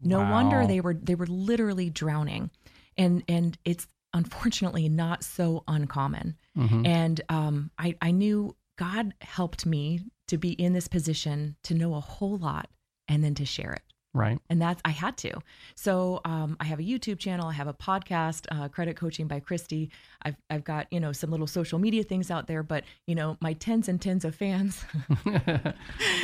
No 0.00 0.20
wonder 0.20 0.66
they 0.66 0.80
were 0.80 0.94
they 0.94 1.14
were 1.14 1.26
literally 1.26 1.90
drowning, 1.90 2.50
and 2.96 3.22
and 3.28 3.58
it's 3.64 3.86
unfortunately 4.14 4.88
not 4.88 5.22
so 5.24 5.64
uncommon. 5.68 6.36
Mhm. 6.56 6.86
And 6.86 7.20
um, 7.28 7.70
I 7.78 7.96
I 8.00 8.10
knew 8.10 8.56
God 8.76 9.14
helped 9.20 9.66
me 9.66 10.00
to 10.28 10.38
be 10.38 10.52
in 10.52 10.72
this 10.72 10.88
position 10.88 11.56
to 11.64 11.74
know 11.74 11.94
a 11.94 12.00
whole 12.00 12.36
lot 12.38 12.70
and 13.08 13.24
then 13.24 13.34
to 13.34 13.44
share 13.44 13.72
it 13.72 13.82
Right. 14.14 14.38
and 14.48 14.60
that's 14.60 14.80
I 14.84 14.90
had 14.90 15.16
to. 15.18 15.40
So 15.74 16.20
um, 16.24 16.56
I 16.60 16.64
have 16.64 16.80
a 16.80 16.82
YouTube 16.82 17.18
channel, 17.18 17.46
I 17.46 17.52
have 17.52 17.68
a 17.68 17.74
podcast, 17.74 18.46
uh, 18.50 18.68
Credit 18.68 18.96
Coaching 18.96 19.28
by 19.28 19.40
Kristi. 19.40 19.90
I've 20.22 20.36
I've 20.50 20.64
got 20.64 20.86
you 20.90 20.98
know 20.98 21.12
some 21.12 21.30
little 21.30 21.46
social 21.46 21.78
media 21.78 22.02
things 22.02 22.30
out 22.30 22.46
there, 22.46 22.62
but 22.62 22.84
you 23.06 23.14
know 23.14 23.36
my 23.40 23.52
tens 23.52 23.88
and 23.88 24.00
tens 24.00 24.24
of 24.24 24.34
fans. 24.34 24.84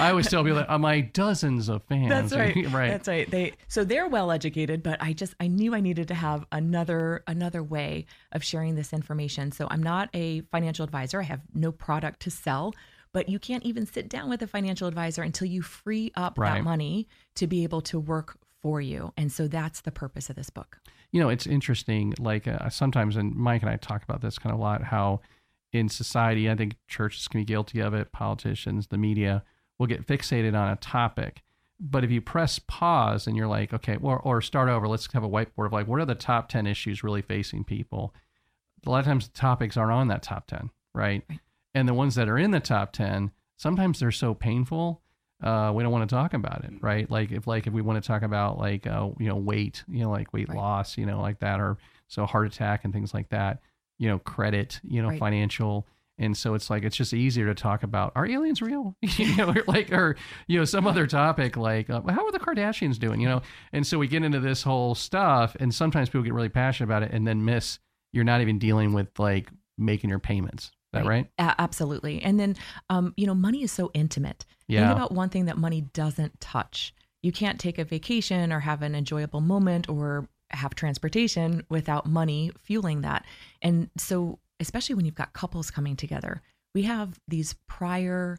I 0.01 0.11
always 0.11 0.29
tell 0.29 0.43
people 0.43 0.59
that 0.59 0.71
uh, 0.71 0.79
my 0.79 1.01
dozens 1.01 1.69
of 1.69 1.83
fans. 1.85 2.09
That's 2.09 2.33
right. 2.35 2.55
right. 2.73 2.91
That's 2.91 3.09
right. 3.09 3.31
They 3.31 3.53
so 3.69 3.85
they're 3.85 4.09
well 4.09 4.31
educated, 4.31 4.83
but 4.83 5.01
I 5.03 5.13
just 5.13 5.35
I 5.39 5.47
knew 5.47 5.75
I 5.75 5.81
needed 5.81 6.09
to 6.09 6.15
have 6.15 6.47
another 6.53 7.23
another 7.27 7.63
way 7.63 8.07
of 8.33 8.43
sharing 8.43 8.75
this 8.75 8.93
information. 8.93 9.53
So 9.53 9.69
I'm 9.71 9.83
not 9.83 10.09
a 10.15 10.41
financial 10.53 10.85
advisor. 10.85 11.21
I 11.21 11.25
have 11.25 11.41
no 11.55 11.71
product 11.71 12.21
to 12.21 12.31
sell, 12.31 12.73
but 13.15 13.31
you 13.31 13.39
can't 13.39 13.63
even 13.65 13.87
sit 13.87 14.11
down 14.11 14.29
with 14.29 14.43
a 14.43 14.47
financial 14.47 14.87
advisor 14.87 15.23
until 15.23 15.49
you 15.49 15.63
free 15.63 16.13
up 16.17 16.37
Right. 16.39 16.57
that 16.59 16.65
money 16.65 17.09
to 17.37 17.47
be 17.47 17.63
able 17.65 17.81
to 17.83 17.99
work 17.99 18.37
for 18.61 18.81
you. 18.83 19.13
And 19.17 19.33
so 19.33 19.49
that's 19.49 19.81
the 19.81 19.91
purpose 19.93 20.29
of 20.29 20.37
this 20.37 20.51
book. 20.51 20.79
you 21.13 21.21
know, 21.21 21.29
it's 21.29 21.47
interesting. 21.47 22.13
Like 22.19 22.47
uh, 22.49 22.69
sometimes, 22.71 23.15
and 23.17 23.35
Mike 23.35 23.63
and 23.63 23.71
I 23.71 23.77
talk 23.77 24.03
about 24.03 24.21
this 24.21 24.37
kind 24.39 24.53
of 24.53 24.59
a 24.59 24.63
lot. 24.63 24.83
How 24.83 25.21
in 25.73 25.89
society, 25.89 26.51
I 26.51 26.57
think 26.57 26.75
churches 26.89 27.29
can 27.29 27.41
be 27.41 27.45
guilty 27.45 27.81
of 27.81 27.95
it. 27.95 28.11
Politicians, 28.13 28.89
the 28.89 28.99
media 28.99 29.45
will 29.79 29.87
get 29.87 30.07
fixated 30.07 30.55
on 30.59 30.69
a 30.71 30.77
topic. 30.77 31.43
But 31.81 32.03
if 32.05 32.11
you 32.11 32.21
press 32.21 32.59
pause 32.59 33.27
and 33.27 33.37
you're 33.37 33.47
like, 33.49 33.73
okay, 33.75 33.97
or, 34.01 34.19
or 34.19 34.41
start 34.41 34.69
over, 34.69 34.87
let's 34.89 35.13
have 35.13 35.25
a 35.25 35.29
whiteboard 35.29 35.67
of 35.67 35.73
like, 35.73 35.87
what 35.89 36.01
are 36.01 36.05
the 36.05 36.15
top 36.15 36.49
10 36.49 36.67
issues 36.67 37.03
really 37.05 37.23
facing 37.23 37.65
people? 37.65 38.15
A 38.87 38.91
lot 38.91 39.01
of 39.01 39.05
times 39.05 39.29
the 39.29 39.35
topics 39.39 39.77
aren't 39.77 39.93
on 39.93 40.09
that 40.09 40.23
top 40.23 40.47
10, 40.47 40.71
right? 40.95 41.23
Right. 41.29 41.41
And 41.75 41.89
the 41.89 41.95
ones 41.95 42.15
that 42.15 42.29
are 42.29 42.39
in 42.39 42.51
the 42.53 42.61
top 42.61 42.93
10, 42.93 43.33
sometimes 43.57 43.99
they're 44.01 44.13
so 44.13 44.35
painful. 44.35 45.01
Uh, 45.43 45.73
we 45.75 45.83
don't 45.83 45.93
want 45.93 46.09
to 46.09 46.15
talk 46.15 46.33
about 46.33 46.65
it, 46.65 46.73
right? 46.81 47.11
Like 47.11 47.33
if 47.33 47.47
like 47.47 47.67
if 47.67 47.73
we 47.73 47.83
want 47.83 48.03
to 48.03 48.07
talk 48.07 48.23
about 48.23 48.59
like 48.59 48.87
uh, 48.87 49.09
you 49.19 49.27
know 49.29 49.37
weight, 49.37 49.85
you 49.89 50.01
know 50.05 50.11
like 50.11 50.33
weight 50.33 50.49
Right. 50.49 50.57
loss, 50.57 50.97
you 50.97 51.05
know 51.05 51.21
like 51.21 51.41
that, 51.41 51.61
or 51.61 51.77
so 52.09 52.25
heart 52.25 52.47
attack 52.47 52.85
and 52.85 52.93
things 52.95 53.13
like 53.13 53.29
that, 53.31 53.61
you 53.99 54.09
know 54.09 54.19
credit, 54.21 54.81
you 54.85 55.03
know 55.03 55.09
Right. 55.11 55.19
financial, 55.19 55.87
And 56.17 56.37
so 56.37 56.55
it's 56.55 56.71
like 56.71 56.85
it's 56.85 56.97
just 56.97 57.13
easier 57.13 57.47
to 57.47 57.55
talk 57.55 57.83
about 57.83 58.13
are 58.15 58.25
aliens 58.25 58.63
real, 58.63 58.97
you 59.03 59.37
know, 59.37 59.51
or 59.51 59.65
like 59.67 59.93
or 59.93 60.17
you 60.47 60.59
know 60.59 60.65
some 60.65 60.87
other 60.87 61.07
topic 61.09 61.57
like 61.57 61.91
uh, 61.91 62.01
how 62.09 62.25
are 62.25 62.33
the 62.33 62.39
Kardashians 62.39 62.99
doing, 62.99 63.21
you 63.21 63.29
know? 63.29 63.43
And 63.73 63.85
so 63.87 63.99
we 63.99 64.07
get 64.07 64.23
into 64.23 64.41
this 64.41 64.63
whole 64.63 64.95
stuff, 64.95 65.57
and 65.61 65.75
sometimes 65.75 66.09
people 66.09 66.23
get 66.23 66.33
really 66.33 66.49
passionate 66.49 66.87
about 66.87 67.03
it, 67.03 67.11
and 67.13 67.27
then 67.27 67.45
miss 67.45 67.81
you're 68.13 68.25
not 68.25 68.41
even 68.41 68.59
dealing 68.61 68.93
with 68.93 69.19
like 69.19 69.51
making 69.77 70.09
your 70.09 70.21
payments. 70.21 70.71
That 70.95 71.07
right? 71.07 71.29
A- 71.39 71.55
absolutely. 71.59 72.23
And 72.23 72.39
then, 72.39 72.57
um, 72.91 73.15
you 73.17 73.27
know, 73.27 73.35
money 73.35 73.63
is 73.63 73.73
so 73.73 73.91
intimate. 73.95 74.45
Yeah. 74.69 74.87
Think 74.87 74.97
about 74.97 75.13
one 75.13 75.29
thing 75.29 75.47
that 75.47 75.59
money 75.59 75.83
doesn't 75.83 76.41
touch. 76.41 76.95
You 77.23 77.33
can't 77.33 77.59
take 77.59 77.79
a 77.79 77.85
vacation 77.85 78.53
or 78.53 78.61
have 78.61 78.83
an 78.83 78.95
enjoyable 78.95 79.41
moment 79.41 79.89
or 79.89 80.29
have 80.51 80.75
transportation 80.75 81.65
without 81.69 82.07
money 82.07 82.53
fueling 82.59 83.01
that. 83.03 83.25
And 83.63 83.91
so, 83.97 84.39
especially 84.61 84.95
when 84.95 85.05
you've 85.05 85.15
got 85.15 85.33
couples 85.33 85.71
coming 85.71 85.97
together, 85.97 86.43
we 86.75 86.83
have 86.83 87.19
these 87.29 87.55
prior 87.67 88.39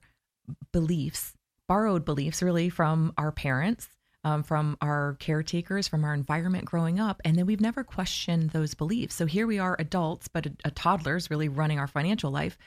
beliefs, 0.72 1.34
borrowed 1.68 2.06
beliefs 2.06 2.42
really 2.42 2.70
from 2.70 3.14
our 3.18 3.32
parents, 3.32 3.88
um, 4.26 4.42
from 4.44 4.76
our 4.82 5.16
caretakers, 5.20 5.88
from 5.88 6.04
our 6.04 6.14
environment 6.14 6.66
growing 6.66 7.00
up. 7.00 7.22
And 7.24 7.38
then 7.38 7.46
we've 7.46 7.62
never 7.62 7.84
questioned 7.84 8.50
those 8.50 8.74
beliefs. 8.74 9.14
So 9.16 9.28
here 9.28 9.46
we 9.48 9.60
are, 9.60 9.76
adults, 9.80 10.28
but 10.28 10.48
a, 10.48 10.52
a 10.66 10.72
toddler's 10.72 11.30
really 11.30 11.48
running 11.48 11.78
our 11.80 11.88
financial 11.88 12.32
life. 12.32 12.58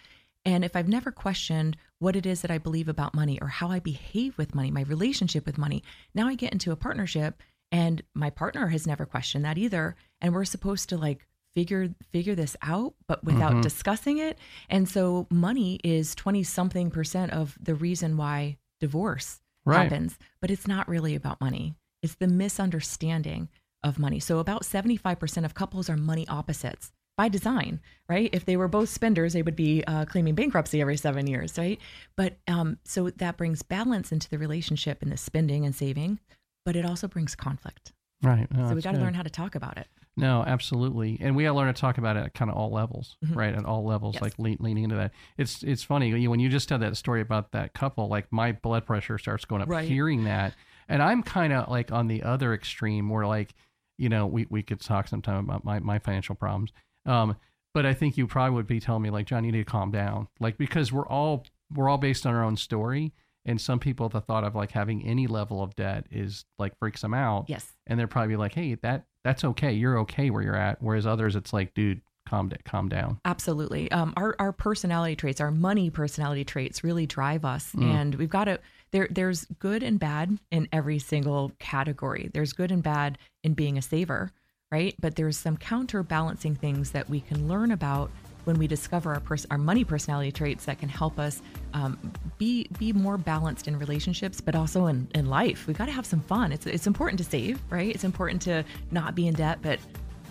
And 0.44 0.64
if 0.64 0.76
I've 0.76 0.88
never 0.88 1.10
questioned 1.10 1.76
what 1.98 2.14
it 2.14 2.24
is 2.24 2.42
that 2.42 2.50
I 2.52 2.58
believe 2.58 2.88
about 2.88 3.12
money 3.12 3.40
or 3.42 3.48
how 3.48 3.68
I 3.70 3.80
behave 3.80 4.38
with 4.38 4.54
money, 4.54 4.70
my 4.70 4.82
relationship 4.82 5.44
with 5.44 5.58
money, 5.58 5.82
now 6.14 6.28
I 6.28 6.36
get 6.36 6.52
into 6.52 6.70
a 6.70 6.76
partnership 6.76 7.42
and 7.72 8.00
my 8.14 8.30
partner 8.30 8.68
has 8.68 8.86
never 8.86 9.04
questioned 9.04 9.44
that 9.44 9.58
either. 9.58 9.96
And 10.20 10.32
we're 10.32 10.44
supposed 10.44 10.88
to 10.90 10.96
like 10.96 11.26
figure 11.54 11.88
figure 12.12 12.36
this 12.36 12.56
out 12.62 12.94
but 13.08 13.24
without 13.24 13.54
Mhm. 13.54 13.62
discussing 13.62 14.18
it. 14.18 14.38
And 14.70 14.88
so 14.88 15.26
money 15.28 15.80
is 15.82 16.14
20 16.14 16.44
something 16.44 16.90
percent 16.90 17.32
of 17.32 17.58
the 17.60 17.74
reason 17.74 18.16
why 18.16 18.58
divorce 18.78 19.40
Right. 19.68 19.82
happens, 19.82 20.18
but 20.40 20.50
it's 20.50 20.66
not 20.66 20.88
really 20.88 21.14
about 21.14 21.40
money. 21.40 21.74
It's 22.02 22.14
the 22.14 22.28
misunderstanding 22.28 23.48
of 23.82 23.98
money. 23.98 24.20
So 24.20 24.38
about 24.38 24.62
75% 24.62 25.44
of 25.44 25.54
couples 25.54 25.88
are 25.88 25.96
money 25.96 26.26
opposites 26.28 26.90
by 27.16 27.28
design, 27.28 27.80
right? 28.08 28.30
If 28.32 28.44
they 28.44 28.56
were 28.56 28.68
both 28.68 28.88
spenders, 28.88 29.32
they 29.32 29.42
would 29.42 29.56
be 29.56 29.82
uh, 29.84 30.04
claiming 30.04 30.34
bankruptcy 30.34 30.80
every 30.80 30.96
seven 30.96 31.26
years, 31.26 31.58
right? 31.58 31.78
But 32.16 32.38
um, 32.46 32.78
so 32.84 33.10
that 33.10 33.36
brings 33.36 33.62
balance 33.62 34.12
into 34.12 34.28
the 34.28 34.38
relationship 34.38 35.02
in 35.02 35.10
the 35.10 35.16
spending 35.16 35.64
and 35.64 35.74
saving, 35.74 36.20
but 36.64 36.76
it 36.76 36.84
also 36.84 37.08
brings 37.08 37.34
conflict. 37.34 37.92
Right. 38.22 38.50
No, 38.52 38.68
so 38.68 38.74
we 38.74 38.82
got 38.82 38.92
to 38.92 39.00
learn 39.00 39.14
how 39.14 39.22
to 39.22 39.30
talk 39.30 39.54
about 39.54 39.78
it. 39.78 39.88
No, 40.18 40.42
absolutely, 40.46 41.18
and 41.20 41.34
we 41.36 41.44
got 41.44 41.50
to 41.52 41.56
learn 41.56 41.72
to 41.72 41.80
talk 41.80 41.98
about 41.98 42.16
it 42.16 42.24
at 42.24 42.34
kind 42.34 42.50
of 42.50 42.56
all 42.56 42.70
levels, 42.70 43.16
Mhm. 43.24 43.36
right? 43.36 43.54
At 43.54 43.64
all 43.64 43.84
levels, 43.84 44.14
Yes. 44.16 44.22
like 44.22 44.38
le- 44.38 44.56
leaning 44.62 44.84
into 44.84 44.96
that. 44.96 45.12
It's 45.36 45.62
it's 45.62 45.82
funny 45.82 46.26
when 46.28 46.40
you 46.40 46.48
just 46.48 46.68
tell 46.68 46.78
that 46.78 46.96
story 46.96 47.20
about 47.20 47.52
that 47.52 47.72
couple. 47.74 48.08
Like 48.08 48.30
my 48.32 48.52
blood 48.52 48.84
pressure 48.86 49.18
starts 49.18 49.44
going 49.44 49.62
up 49.62 49.68
Right. 49.68 49.88
hearing 49.88 50.24
that, 50.24 50.54
and 50.88 51.02
I'm 51.02 51.22
kind 51.22 51.52
of 51.52 51.68
like 51.70 51.92
on 51.92 52.08
the 52.08 52.22
other 52.22 52.52
extreme 52.54 53.08
where 53.08 53.26
like, 53.26 53.54
you 53.96 54.08
know, 54.08 54.26
we 54.26 54.46
we 54.50 54.62
could 54.62 54.80
talk 54.80 55.08
sometime 55.08 55.44
about 55.44 55.64
my 55.64 55.78
my 55.78 55.98
financial 55.98 56.34
problems. 56.34 56.72
Um, 57.06 57.36
but 57.74 57.86
I 57.86 57.94
think 57.94 58.16
you 58.16 58.26
probably 58.26 58.54
would 58.56 58.66
be 58.66 58.80
telling 58.80 59.02
me 59.02 59.10
like, 59.10 59.26
John, 59.26 59.44
you 59.44 59.52
need 59.52 59.58
to 59.66 59.70
calm 59.70 59.90
down, 59.90 60.28
like 60.40 60.58
because 60.58 60.92
we're 60.92 61.06
all 61.06 61.44
we're 61.72 61.88
all 61.88 61.98
based 61.98 62.26
on 62.26 62.34
our 62.34 62.42
own 62.42 62.56
story. 62.56 63.12
And 63.48 63.60
some 63.60 63.78
people, 63.80 64.08
the 64.08 64.20
thought 64.20 64.44
of 64.44 64.54
like 64.54 64.70
having 64.70 65.04
any 65.04 65.26
level 65.26 65.62
of 65.62 65.74
debt 65.74 66.06
is 66.10 66.44
like 66.58 66.78
freaks 66.78 67.00
them 67.00 67.14
out 67.14 67.46
Yes. 67.48 67.72
and 67.86 67.98
they're 67.98 68.06
probably 68.06 68.36
like, 68.36 68.54
"Hey, 68.54 68.74
that 68.76 69.06
that's 69.24 69.42
okay. 69.42 69.72
You're 69.72 69.98
okay 70.00 70.30
where 70.30 70.42
you're 70.42 70.54
at." 70.54 70.80
Whereas 70.82 71.06
others, 71.06 71.34
it's 71.34 71.52
like, 71.52 71.72
"Dude, 71.74 72.02
calm 72.28 72.50
down, 72.50 72.58
calm 72.64 72.88
down." 72.88 73.20
Absolutely. 73.24 73.90
Um, 73.90 74.12
our 74.16 74.36
our 74.38 74.52
personality 74.52 75.16
traits, 75.16 75.40
our 75.40 75.50
money 75.50 75.88
personality 75.90 76.44
traits, 76.44 76.84
really 76.84 77.06
drive 77.06 77.44
us, 77.44 77.72
Mm. 77.72 77.82
and 77.82 78.14
we've 78.16 78.28
got 78.28 78.44
to. 78.44 78.60
There, 78.90 79.08
there's 79.10 79.44
good 79.58 79.82
and 79.82 79.98
bad 79.98 80.38
in 80.50 80.66
every 80.72 80.98
single 80.98 81.52
category. 81.58 82.30
There's 82.32 82.52
good 82.54 82.70
and 82.70 82.82
bad 82.82 83.18
in 83.42 83.52
being 83.54 83.76
a 83.76 83.82
saver, 83.82 84.30
right? 84.72 84.94
But 85.00 85.16
there's 85.16 85.36
some 85.36 85.56
counterbalancing 85.58 86.54
things 86.56 86.92
that 86.92 87.08
we 87.10 87.20
can 87.20 87.48
learn 87.48 87.70
about 87.70 88.10
when 88.44 88.58
we 88.58 88.66
discover 88.66 89.12
our 89.12 89.20
pers- 89.20 89.46
our 89.50 89.58
money 89.58 89.84
personality 89.84 90.32
traits 90.32 90.64
that 90.64 90.78
can 90.78 90.88
help 90.88 91.18
us 91.18 91.42
um, 91.74 91.98
be 92.38 92.66
be 92.78 92.92
more 92.92 93.18
balanced 93.18 93.68
in 93.68 93.78
relationships, 93.78 94.40
but 94.40 94.54
also 94.54 94.86
in, 94.86 95.06
in 95.14 95.26
life. 95.26 95.66
We 95.66 95.74
got 95.74 95.86
to 95.86 95.92
have 95.92 96.06
some 96.06 96.20
fun. 96.20 96.52
It's 96.52 96.66
it's 96.66 96.86
important 96.86 97.18
to 97.18 97.24
save, 97.24 97.60
right? 97.70 97.94
It's 97.94 98.04
important 98.04 98.42
to 98.42 98.64
not 98.90 99.14
be 99.14 99.26
in 99.26 99.34
debt, 99.34 99.58
but 99.62 99.78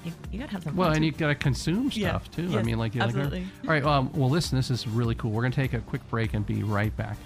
you, 0.06 0.12
you 0.32 0.40
got 0.40 0.48
to 0.48 0.52
have 0.54 0.64
some 0.64 0.76
Well, 0.76 0.88
fun. 0.90 0.96
and 0.98 1.02
too. 1.04 1.06
you 1.08 1.12
got 1.12 1.28
to 1.28 1.36
consume 1.36 1.92
Yeah. 1.94 2.10
stuff 2.10 2.32
too. 2.32 2.58
I 2.58 2.64
mean, 2.64 2.78
like, 2.78 2.96
you're 2.96 3.06
like, 3.06 3.16
all 3.16 3.42
right. 3.66 3.84
Um, 3.84 4.12
well, 4.14 4.30
listen, 4.30 4.56
this 4.58 4.72
is 4.72 4.88
really 4.88 5.16
cool. 5.16 5.32
We're 5.32 5.42
gonna 5.44 5.54
take 5.56 5.74
a 5.74 5.80
quick 5.80 6.08
break 6.10 6.34
and 6.34 6.46
be 6.46 6.64
right 6.64 6.96
back. 6.96 7.18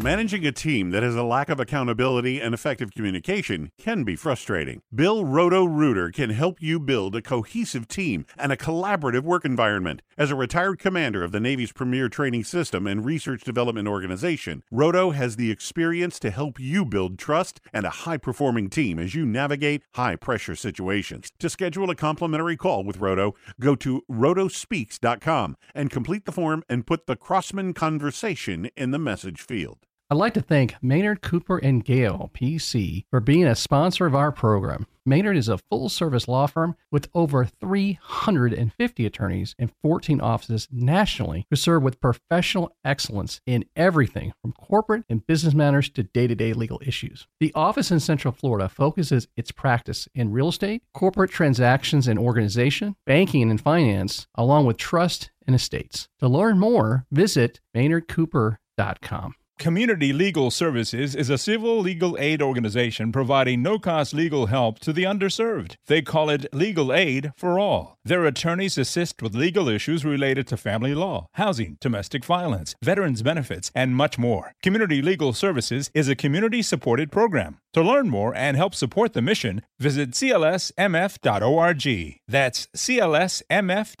Managing 0.00 0.44
a 0.44 0.50
team 0.50 0.90
that 0.90 1.04
has 1.04 1.14
a 1.14 1.22
lack 1.22 1.48
of 1.48 1.60
accountability 1.60 2.40
and 2.40 2.52
effective 2.52 2.92
communication 2.92 3.70
can 3.78 4.02
be 4.02 4.16
frustrating. 4.16 4.82
Bill 4.92 5.24
Roto 5.24 5.64
Rooter 5.64 6.10
can 6.10 6.30
help 6.30 6.60
you 6.60 6.80
build 6.80 7.14
a 7.14 7.22
cohesive 7.22 7.86
team 7.86 8.26
and 8.36 8.50
a 8.50 8.56
collaborative 8.56 9.22
work 9.22 9.44
environment. 9.44 10.02
As 10.18 10.32
a 10.32 10.34
retired 10.34 10.80
commander 10.80 11.22
of 11.22 11.30
the 11.30 11.38
Navy's 11.38 11.70
premier 11.70 12.08
training 12.08 12.42
system 12.42 12.88
and 12.88 13.04
research 13.04 13.44
development 13.44 13.86
organization, 13.86 14.64
Roto 14.70 15.12
has 15.12 15.36
the 15.36 15.52
experience 15.52 16.18
to 16.18 16.30
help 16.30 16.58
you 16.58 16.84
build 16.84 17.16
trust 17.16 17.60
and 17.72 17.86
a 17.86 17.90
high 17.90 18.18
performing 18.18 18.68
team 18.70 18.98
as 18.98 19.14
you 19.14 19.24
navigate 19.24 19.84
high 19.94 20.16
pressure 20.16 20.56
situations. 20.56 21.30
To 21.38 21.48
schedule 21.48 21.88
a 21.88 21.94
complimentary 21.94 22.56
call 22.56 22.82
with 22.82 22.98
Roto, 22.98 23.36
go 23.60 23.76
to 23.76 24.02
rotospeaks.com 24.10 25.56
and 25.72 25.88
complete 25.88 26.24
the 26.24 26.32
form 26.32 26.64
and 26.68 26.84
put 26.84 27.06
the 27.06 27.16
Crossman 27.16 27.74
conversation 27.74 28.68
in 28.76 28.90
the 28.90 28.98
message 28.98 29.40
field. 29.40 29.83
I'd 30.14 30.18
like 30.18 30.34
to 30.34 30.42
thank 30.42 30.76
Maynard 30.80 31.22
Cooper 31.22 31.58
and 31.58 31.84
Gale, 31.84 32.30
PC, 32.34 33.04
for 33.10 33.18
being 33.18 33.46
a 33.46 33.56
sponsor 33.56 34.06
of 34.06 34.14
our 34.14 34.30
program. 34.30 34.86
Maynard 35.04 35.36
is 35.36 35.48
a 35.48 35.58
full 35.58 35.88
service 35.88 36.28
law 36.28 36.46
firm 36.46 36.76
with 36.92 37.08
over 37.16 37.44
350 37.44 39.06
attorneys 39.06 39.56
and 39.58 39.72
14 39.82 40.20
offices 40.20 40.68
nationally 40.70 41.48
who 41.50 41.56
serve 41.56 41.82
with 41.82 42.00
professional 42.00 42.76
excellence 42.84 43.40
in 43.44 43.64
everything 43.74 44.32
from 44.40 44.52
corporate 44.52 45.02
and 45.08 45.26
business 45.26 45.52
matters 45.52 45.88
to 45.90 46.04
day 46.04 46.28
to 46.28 46.36
day 46.36 46.52
legal 46.52 46.80
issues. 46.86 47.26
The 47.40 47.52
office 47.56 47.90
in 47.90 47.98
Central 47.98 48.30
Florida 48.30 48.68
focuses 48.68 49.26
its 49.36 49.50
practice 49.50 50.06
in 50.14 50.30
real 50.30 50.50
estate, 50.50 50.84
corporate 50.94 51.32
transactions 51.32 52.06
and 52.06 52.20
organization, 52.20 52.94
banking 53.04 53.50
and 53.50 53.60
finance, 53.60 54.28
along 54.36 54.66
with 54.66 54.76
trust 54.76 55.32
and 55.44 55.56
estates. 55.56 56.08
To 56.20 56.28
learn 56.28 56.60
more, 56.60 57.04
visit 57.10 57.58
maynardcooper.com. 57.74 59.34
Community 59.58 60.12
Legal 60.12 60.50
Services 60.50 61.14
is 61.14 61.30
a 61.30 61.38
civil 61.38 61.78
legal 61.78 62.18
aid 62.18 62.42
organization 62.42 63.12
providing 63.12 63.62
no 63.62 63.78
cost 63.78 64.12
legal 64.12 64.46
help 64.46 64.80
to 64.80 64.92
the 64.92 65.04
underserved. 65.04 65.76
They 65.86 66.02
call 66.02 66.28
it 66.28 66.52
Legal 66.52 66.92
Aid 66.92 67.32
for 67.36 67.58
All. 67.58 67.96
Their 68.04 68.24
attorneys 68.26 68.76
assist 68.76 69.22
with 69.22 69.34
legal 69.34 69.68
issues 69.68 70.04
related 70.04 70.46
to 70.48 70.56
family 70.56 70.94
law, 70.94 71.28
housing, 71.34 71.78
domestic 71.80 72.24
violence, 72.24 72.74
veterans 72.82 73.22
benefits, 73.22 73.70
and 73.74 73.96
much 73.96 74.18
more. 74.18 74.52
Community 74.62 75.00
Legal 75.00 75.32
Services 75.32 75.90
is 75.94 76.08
a 76.08 76.16
community 76.16 76.60
supported 76.60 77.10
program. 77.12 77.58
To 77.72 77.82
learn 77.82 78.08
more 78.10 78.34
and 78.34 78.56
help 78.56 78.74
support 78.74 79.12
the 79.14 79.22
mission, 79.22 79.62
visit 79.78 80.10
clsmf.org. 80.10 81.84
That's 82.28 82.66
clsmf.org. 82.76 83.98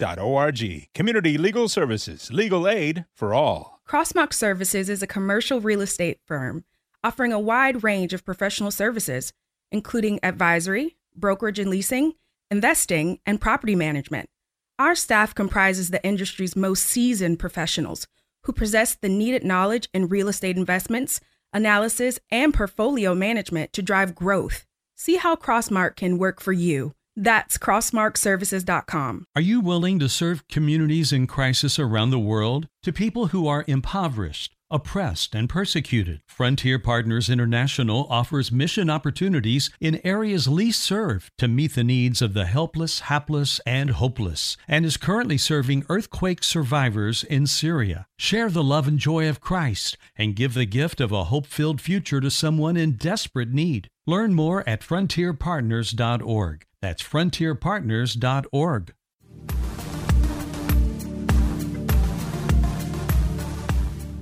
Community 0.94 1.38
Legal 1.38 1.68
Services, 1.68 2.32
legal 2.32 2.68
aid 2.68 3.04
for 3.14 3.32
all. 3.34 3.73
Crossmark 3.86 4.32
Services 4.32 4.88
is 4.88 5.02
a 5.02 5.06
commercial 5.06 5.60
real 5.60 5.82
estate 5.82 6.18
firm 6.26 6.64
offering 7.04 7.34
a 7.34 7.38
wide 7.38 7.84
range 7.84 8.14
of 8.14 8.24
professional 8.24 8.70
services, 8.70 9.34
including 9.70 10.18
advisory, 10.22 10.96
brokerage 11.14 11.58
and 11.58 11.68
leasing, 11.68 12.14
investing, 12.50 13.18
and 13.26 13.42
property 13.42 13.76
management. 13.76 14.30
Our 14.78 14.94
staff 14.94 15.34
comprises 15.34 15.90
the 15.90 16.02
industry's 16.02 16.56
most 16.56 16.82
seasoned 16.84 17.38
professionals 17.38 18.06
who 18.44 18.52
possess 18.52 18.94
the 18.94 19.10
needed 19.10 19.44
knowledge 19.44 19.86
in 19.92 20.08
real 20.08 20.28
estate 20.28 20.56
investments, 20.56 21.20
analysis, 21.52 22.18
and 22.30 22.54
portfolio 22.54 23.14
management 23.14 23.74
to 23.74 23.82
drive 23.82 24.14
growth. 24.14 24.64
See 24.96 25.16
how 25.16 25.36
Crossmark 25.36 25.94
can 25.96 26.16
work 26.16 26.40
for 26.40 26.52
you. 26.54 26.94
That's 27.16 27.58
crossmarkservices.com. 27.58 29.26
Are 29.36 29.42
you 29.42 29.60
willing 29.60 29.98
to 30.00 30.08
serve 30.08 30.48
communities 30.48 31.12
in 31.12 31.26
crisis 31.26 31.78
around 31.78 32.10
the 32.10 32.18
world? 32.18 32.68
To 32.82 32.92
people 32.92 33.28
who 33.28 33.46
are 33.46 33.64
impoverished, 33.68 34.56
oppressed, 34.68 35.34
and 35.34 35.48
persecuted, 35.48 36.22
Frontier 36.26 36.80
Partners 36.80 37.30
International 37.30 38.08
offers 38.10 38.50
mission 38.50 38.90
opportunities 38.90 39.70
in 39.80 40.00
areas 40.04 40.48
least 40.48 40.82
served 40.82 41.30
to 41.38 41.46
meet 41.46 41.76
the 41.76 41.84
needs 41.84 42.20
of 42.20 42.34
the 42.34 42.46
helpless, 42.46 43.00
hapless, 43.00 43.60
and 43.64 43.90
hopeless, 43.90 44.56
and 44.66 44.84
is 44.84 44.96
currently 44.96 45.38
serving 45.38 45.86
earthquake 45.88 46.42
survivors 46.42 47.22
in 47.22 47.46
Syria. 47.46 48.06
Share 48.18 48.50
the 48.50 48.64
love 48.64 48.88
and 48.88 48.98
joy 48.98 49.28
of 49.28 49.40
Christ 49.40 49.96
and 50.16 50.34
give 50.34 50.54
the 50.54 50.66
gift 50.66 51.00
of 51.00 51.12
a 51.12 51.24
hope 51.24 51.46
filled 51.46 51.80
future 51.80 52.20
to 52.20 52.30
someone 52.30 52.76
in 52.76 52.92
desperate 52.96 53.52
need. 53.52 53.88
Learn 54.06 54.34
more 54.34 54.68
at 54.68 54.80
frontierpartners.org. 54.82 56.66
That's 56.84 57.02
frontierpartners.org. 57.02 58.92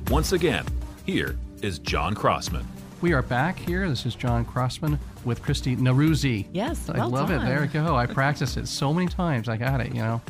Once 0.08 0.30
again, 0.30 0.64
here 1.04 1.36
is 1.60 1.80
John 1.80 2.14
Crossman. 2.14 2.64
We 3.00 3.14
are 3.14 3.22
back 3.22 3.58
here. 3.58 3.88
This 3.88 4.06
is 4.06 4.14
John 4.14 4.44
Crossman 4.44 4.96
with 5.24 5.42
Kristi 5.42 5.76
Nowrouzi. 5.76 6.46
Yes, 6.52 6.86
well 6.86 7.02
I 7.02 7.06
love 7.06 7.30
done. 7.30 7.42
it. 7.42 7.46
There 7.46 7.62
we 7.62 7.66
go. 7.66 7.96
I 7.96 8.06
practice 8.20 8.56
it 8.56 8.68
so 8.68 8.94
many 8.94 9.08
times. 9.08 9.48
I 9.48 9.56
got 9.56 9.80
it. 9.80 9.88
You 9.88 10.02
know, 10.02 10.22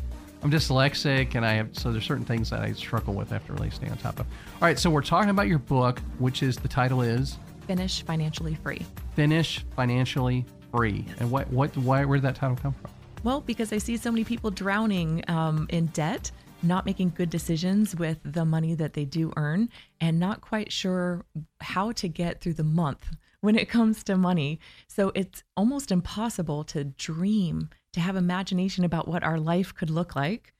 I'm 0.42 0.50
dyslexic, 0.50 1.34
and 1.34 1.44
I 1.44 1.52
have 1.52 1.78
so 1.78 1.92
there's 1.92 2.06
certain 2.06 2.24
things 2.24 2.48
that 2.48 2.62
I 2.62 2.72
struggle 2.72 3.12
with. 3.12 3.30
I 3.30 3.34
have 3.34 3.46
to 3.48 3.52
really 3.52 3.68
stay 3.68 3.90
on 3.90 3.98
top 3.98 4.18
of. 4.18 4.26
All 4.26 4.62
right, 4.62 4.78
so 4.78 4.88
we're 4.88 5.02
talking 5.02 5.28
about 5.28 5.48
your 5.48 5.58
book, 5.58 6.00
which 6.18 6.42
is 6.42 6.56
the 6.56 6.68
title 6.68 7.02
is 7.02 7.36
Finish 7.66 8.00
Financially 8.04 8.54
Free. 8.54 8.80
Finish 9.16 9.66
Financially 9.76 10.46
Free." 10.72 11.04
And 11.18 11.30
what 11.30 11.50
what 11.50 11.76
why 11.76 12.04
where 12.04 12.18
did 12.18 12.24
that 12.24 12.36
title 12.36 12.56
come 12.56 12.72
from? 12.72 12.90
Well, 13.24 13.40
because 13.40 13.72
I 13.72 13.78
see 13.78 13.96
so 13.96 14.10
many 14.10 14.24
people 14.24 14.50
drowning 14.50 15.22
um, 15.28 15.66
in 15.70 15.86
debt, 15.86 16.32
not 16.62 16.86
making 16.86 17.12
good 17.16 17.30
decisions 17.30 17.94
with 17.94 18.18
the 18.24 18.44
money 18.44 18.74
that 18.74 18.94
they 18.94 19.04
do 19.04 19.32
earn, 19.36 19.68
and 20.00 20.18
not 20.18 20.40
quite 20.40 20.72
sure 20.72 21.24
how 21.60 21.92
to 21.92 22.08
get 22.08 22.40
through 22.40 22.54
the 22.54 22.64
month 22.64 23.06
when 23.40 23.56
it 23.56 23.68
comes 23.68 24.02
to 24.04 24.16
money. 24.16 24.58
So 24.88 25.12
it's 25.14 25.44
almost 25.56 25.92
impossible 25.92 26.64
to 26.64 26.84
dream, 26.84 27.68
to 27.92 28.00
have 28.00 28.16
imagination 28.16 28.84
about 28.84 29.06
what 29.06 29.22
our 29.22 29.38
life 29.38 29.74
could 29.74 29.90
look 29.90 30.16
like, 30.16 30.52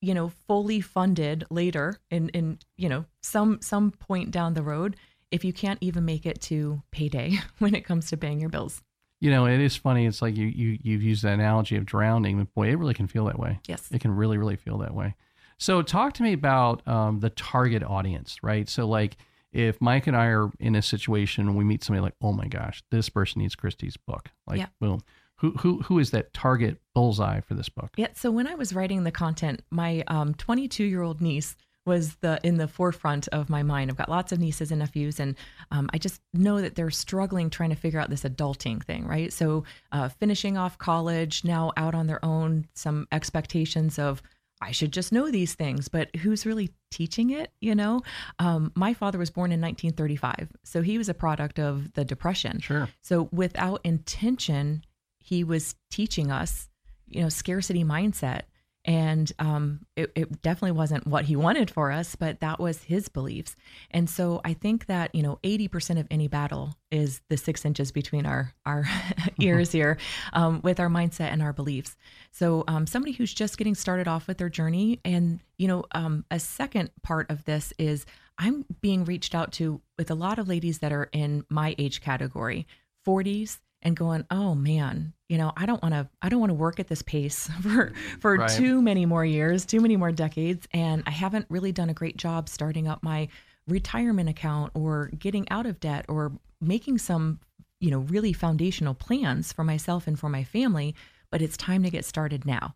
you 0.00 0.14
know, 0.14 0.30
fully 0.46 0.80
funded 0.80 1.44
later 1.50 1.98
in, 2.10 2.30
in 2.30 2.58
you 2.76 2.88
know, 2.88 3.04
some 3.22 3.60
some 3.60 3.90
point 3.90 4.30
down 4.30 4.54
the 4.54 4.62
road 4.62 4.96
if 5.30 5.44
you 5.44 5.52
can't 5.52 5.78
even 5.80 6.04
make 6.04 6.26
it 6.26 6.40
to 6.40 6.82
payday 6.90 7.38
when 7.58 7.74
it 7.74 7.84
comes 7.84 8.08
to 8.08 8.16
paying 8.16 8.40
your 8.40 8.48
bills. 8.48 8.82
You 9.20 9.30
know, 9.30 9.46
it 9.46 9.60
is 9.60 9.76
funny. 9.76 10.06
It's 10.06 10.22
like 10.22 10.36
you 10.36 10.46
you 10.46 10.78
you've 10.82 11.02
used 11.02 11.22
the 11.24 11.28
analogy 11.30 11.76
of 11.76 11.84
drowning, 11.84 12.38
but 12.38 12.54
boy, 12.54 12.68
it 12.70 12.76
really 12.78 12.94
can 12.94 13.06
feel 13.06 13.26
that 13.26 13.38
way. 13.38 13.60
Yes. 13.68 13.88
it 13.90 14.00
can 14.00 14.14
really 14.16 14.38
really 14.38 14.56
feel 14.56 14.78
that 14.78 14.94
way. 14.94 15.14
So, 15.58 15.82
talk 15.82 16.14
to 16.14 16.22
me 16.22 16.32
about 16.32 16.86
um, 16.88 17.20
the 17.20 17.28
target 17.30 17.82
audience, 17.82 18.38
right? 18.42 18.66
So, 18.66 18.86
like, 18.88 19.18
if 19.52 19.78
Mike 19.78 20.06
and 20.06 20.16
I 20.16 20.26
are 20.28 20.50
in 20.58 20.74
a 20.74 20.80
situation 20.80 21.46
and 21.48 21.56
we 21.56 21.64
meet 21.64 21.84
somebody 21.84 22.02
like, 22.02 22.14
oh 22.22 22.32
my 22.32 22.46
gosh, 22.46 22.82
this 22.90 23.10
person 23.10 23.42
needs 23.42 23.54
Kristi's 23.56 23.98
book, 23.98 24.30
like, 24.46 24.58
Yeah. 24.58 24.66
boom, 24.80 25.02
who 25.36 25.50
who 25.52 25.82
who 25.82 25.98
is 25.98 26.12
that 26.12 26.32
target 26.32 26.80
bullseye 26.94 27.40
for 27.40 27.52
this 27.54 27.68
book? 27.68 27.90
Yeah. 27.98 28.08
So 28.14 28.30
when 28.30 28.46
I 28.46 28.54
was 28.54 28.72
writing 28.72 29.04
the 29.04 29.10
content, 29.10 29.62
my 29.70 30.02
22 30.38 30.84
year 30.84 31.02
old 31.02 31.20
niece 31.20 31.56
was 31.86 32.16
the 32.16 32.38
in 32.42 32.56
the 32.56 32.68
forefront 32.68 33.28
of 33.28 33.48
my 33.48 33.62
mind. 33.62 33.90
I've 33.90 33.96
got 33.96 34.08
lots 34.08 34.32
of 34.32 34.38
nieces 34.38 34.70
and 34.70 34.80
nephews, 34.80 35.18
and 35.18 35.36
um, 35.70 35.88
I 35.92 35.98
just 35.98 36.20
know 36.34 36.60
that 36.60 36.74
they're 36.74 36.90
struggling 36.90 37.50
trying 37.50 37.70
to 37.70 37.76
figure 37.76 38.00
out 38.00 38.10
this 38.10 38.24
adulting 38.24 38.82
thing, 38.82 39.06
right? 39.06 39.32
So 39.32 39.64
uh, 39.92 40.08
finishing 40.08 40.56
off 40.56 40.78
college, 40.78 41.44
now 41.44 41.72
out 41.76 41.94
on 41.94 42.06
their 42.06 42.24
own, 42.24 42.66
some 42.74 43.06
expectations 43.12 43.98
of 43.98 44.22
I 44.62 44.72
should 44.72 44.92
just 44.92 45.10
know 45.10 45.30
these 45.30 45.54
things, 45.54 45.88
but 45.88 46.14
who's 46.16 46.44
really 46.44 46.70
teaching 46.90 47.30
it? 47.30 47.50
You 47.60 47.74
know, 47.74 48.02
um, 48.38 48.72
my 48.74 48.92
father 48.92 49.18
was 49.18 49.30
born 49.30 49.52
in 49.52 49.60
1935, 49.60 50.50
so 50.64 50.82
he 50.82 50.98
was 50.98 51.08
a 51.08 51.14
product 51.14 51.58
of 51.58 51.92
the 51.94 52.04
Depression. 52.04 52.60
Sure. 52.60 52.88
So 53.00 53.28
without 53.32 53.80
intention, 53.84 54.84
he 55.18 55.44
was 55.44 55.76
teaching 55.90 56.30
us, 56.30 56.68
you 57.08 57.22
know, 57.22 57.30
scarcity 57.30 57.84
mindset. 57.84 58.42
And 58.84 59.30
um, 59.38 59.86
it, 59.94 60.10
it 60.14 60.42
definitely 60.42 60.72
wasn't 60.72 61.06
what 61.06 61.26
he 61.26 61.36
wanted 61.36 61.70
for 61.70 61.92
us, 61.92 62.16
but 62.16 62.40
that 62.40 62.58
was 62.58 62.82
his 62.84 63.08
beliefs. 63.08 63.54
And 63.90 64.08
so 64.08 64.40
I 64.42 64.54
think 64.54 64.86
that, 64.86 65.14
you 65.14 65.22
know, 65.22 65.38
80% 65.42 66.00
of 66.00 66.06
any 66.10 66.28
battle 66.28 66.74
is 66.90 67.20
the 67.28 67.36
six 67.36 67.64
inches 67.66 67.92
between 67.92 68.24
our, 68.24 68.54
our 68.64 68.84
ears 69.38 69.70
here 69.70 69.98
um, 70.32 70.60
with 70.62 70.80
our 70.80 70.88
mindset 70.88 71.30
and 71.30 71.42
our 71.42 71.52
beliefs. 71.52 71.96
So 72.32 72.64
um, 72.68 72.86
somebody 72.86 73.12
who's 73.12 73.34
just 73.34 73.58
getting 73.58 73.74
started 73.74 74.08
off 74.08 74.26
with 74.26 74.38
their 74.38 74.48
journey. 74.48 74.98
And, 75.04 75.40
you 75.58 75.68
know, 75.68 75.84
um, 75.92 76.24
a 76.30 76.40
second 76.40 76.90
part 77.02 77.30
of 77.30 77.44
this 77.44 77.74
is 77.78 78.06
I'm 78.38 78.64
being 78.80 79.04
reached 79.04 79.34
out 79.34 79.52
to 79.52 79.82
with 79.98 80.10
a 80.10 80.14
lot 80.14 80.38
of 80.38 80.48
ladies 80.48 80.78
that 80.78 80.92
are 80.92 81.10
in 81.12 81.44
my 81.50 81.74
age 81.76 82.00
category, 82.00 82.66
40s 83.06 83.58
and 83.82 83.94
going, 83.94 84.24
"Oh 84.30 84.54
man, 84.54 85.12
you 85.30 85.38
know, 85.38 85.52
I 85.56 85.64
don't 85.64 85.80
want 85.82 85.94
to 85.94 86.08
I 86.20 86.28
don't 86.28 86.40
want 86.40 86.50
to 86.50 86.54
work 86.54 86.80
at 86.80 86.88
this 86.88 87.02
pace 87.02 87.48
for 87.62 87.92
for 88.20 88.36
Right. 88.36 88.50
too 88.50 88.82
many 88.82 89.06
more 89.06 89.24
years, 89.24 89.64
too 89.64 89.80
many 89.80 89.96
more 89.96 90.12
decades 90.12 90.66
and 90.74 91.02
I 91.06 91.10
haven't 91.10 91.46
really 91.48 91.72
done 91.72 91.88
a 91.88 91.94
great 91.94 92.16
job 92.18 92.48
starting 92.48 92.88
up 92.88 93.02
my 93.02 93.28
retirement 93.68 94.28
account 94.28 94.72
or 94.74 95.10
getting 95.18 95.48
out 95.50 95.66
of 95.66 95.80
debt 95.80 96.04
or 96.08 96.32
making 96.60 96.98
some, 96.98 97.38
you 97.78 97.90
know, 97.90 98.00
really 98.00 98.32
foundational 98.32 98.94
plans 98.94 99.52
for 99.52 99.64
myself 99.64 100.06
and 100.08 100.18
for 100.18 100.28
my 100.28 100.44
family, 100.44 100.94
but 101.30 101.40
it's 101.40 101.56
time 101.56 101.82
to 101.84 101.90
get 101.90 102.04
started 102.04 102.44
now." 102.44 102.74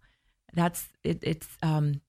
That's 0.54 0.88
it, 1.02 1.18
it's 1.22 1.48
um 1.62 2.00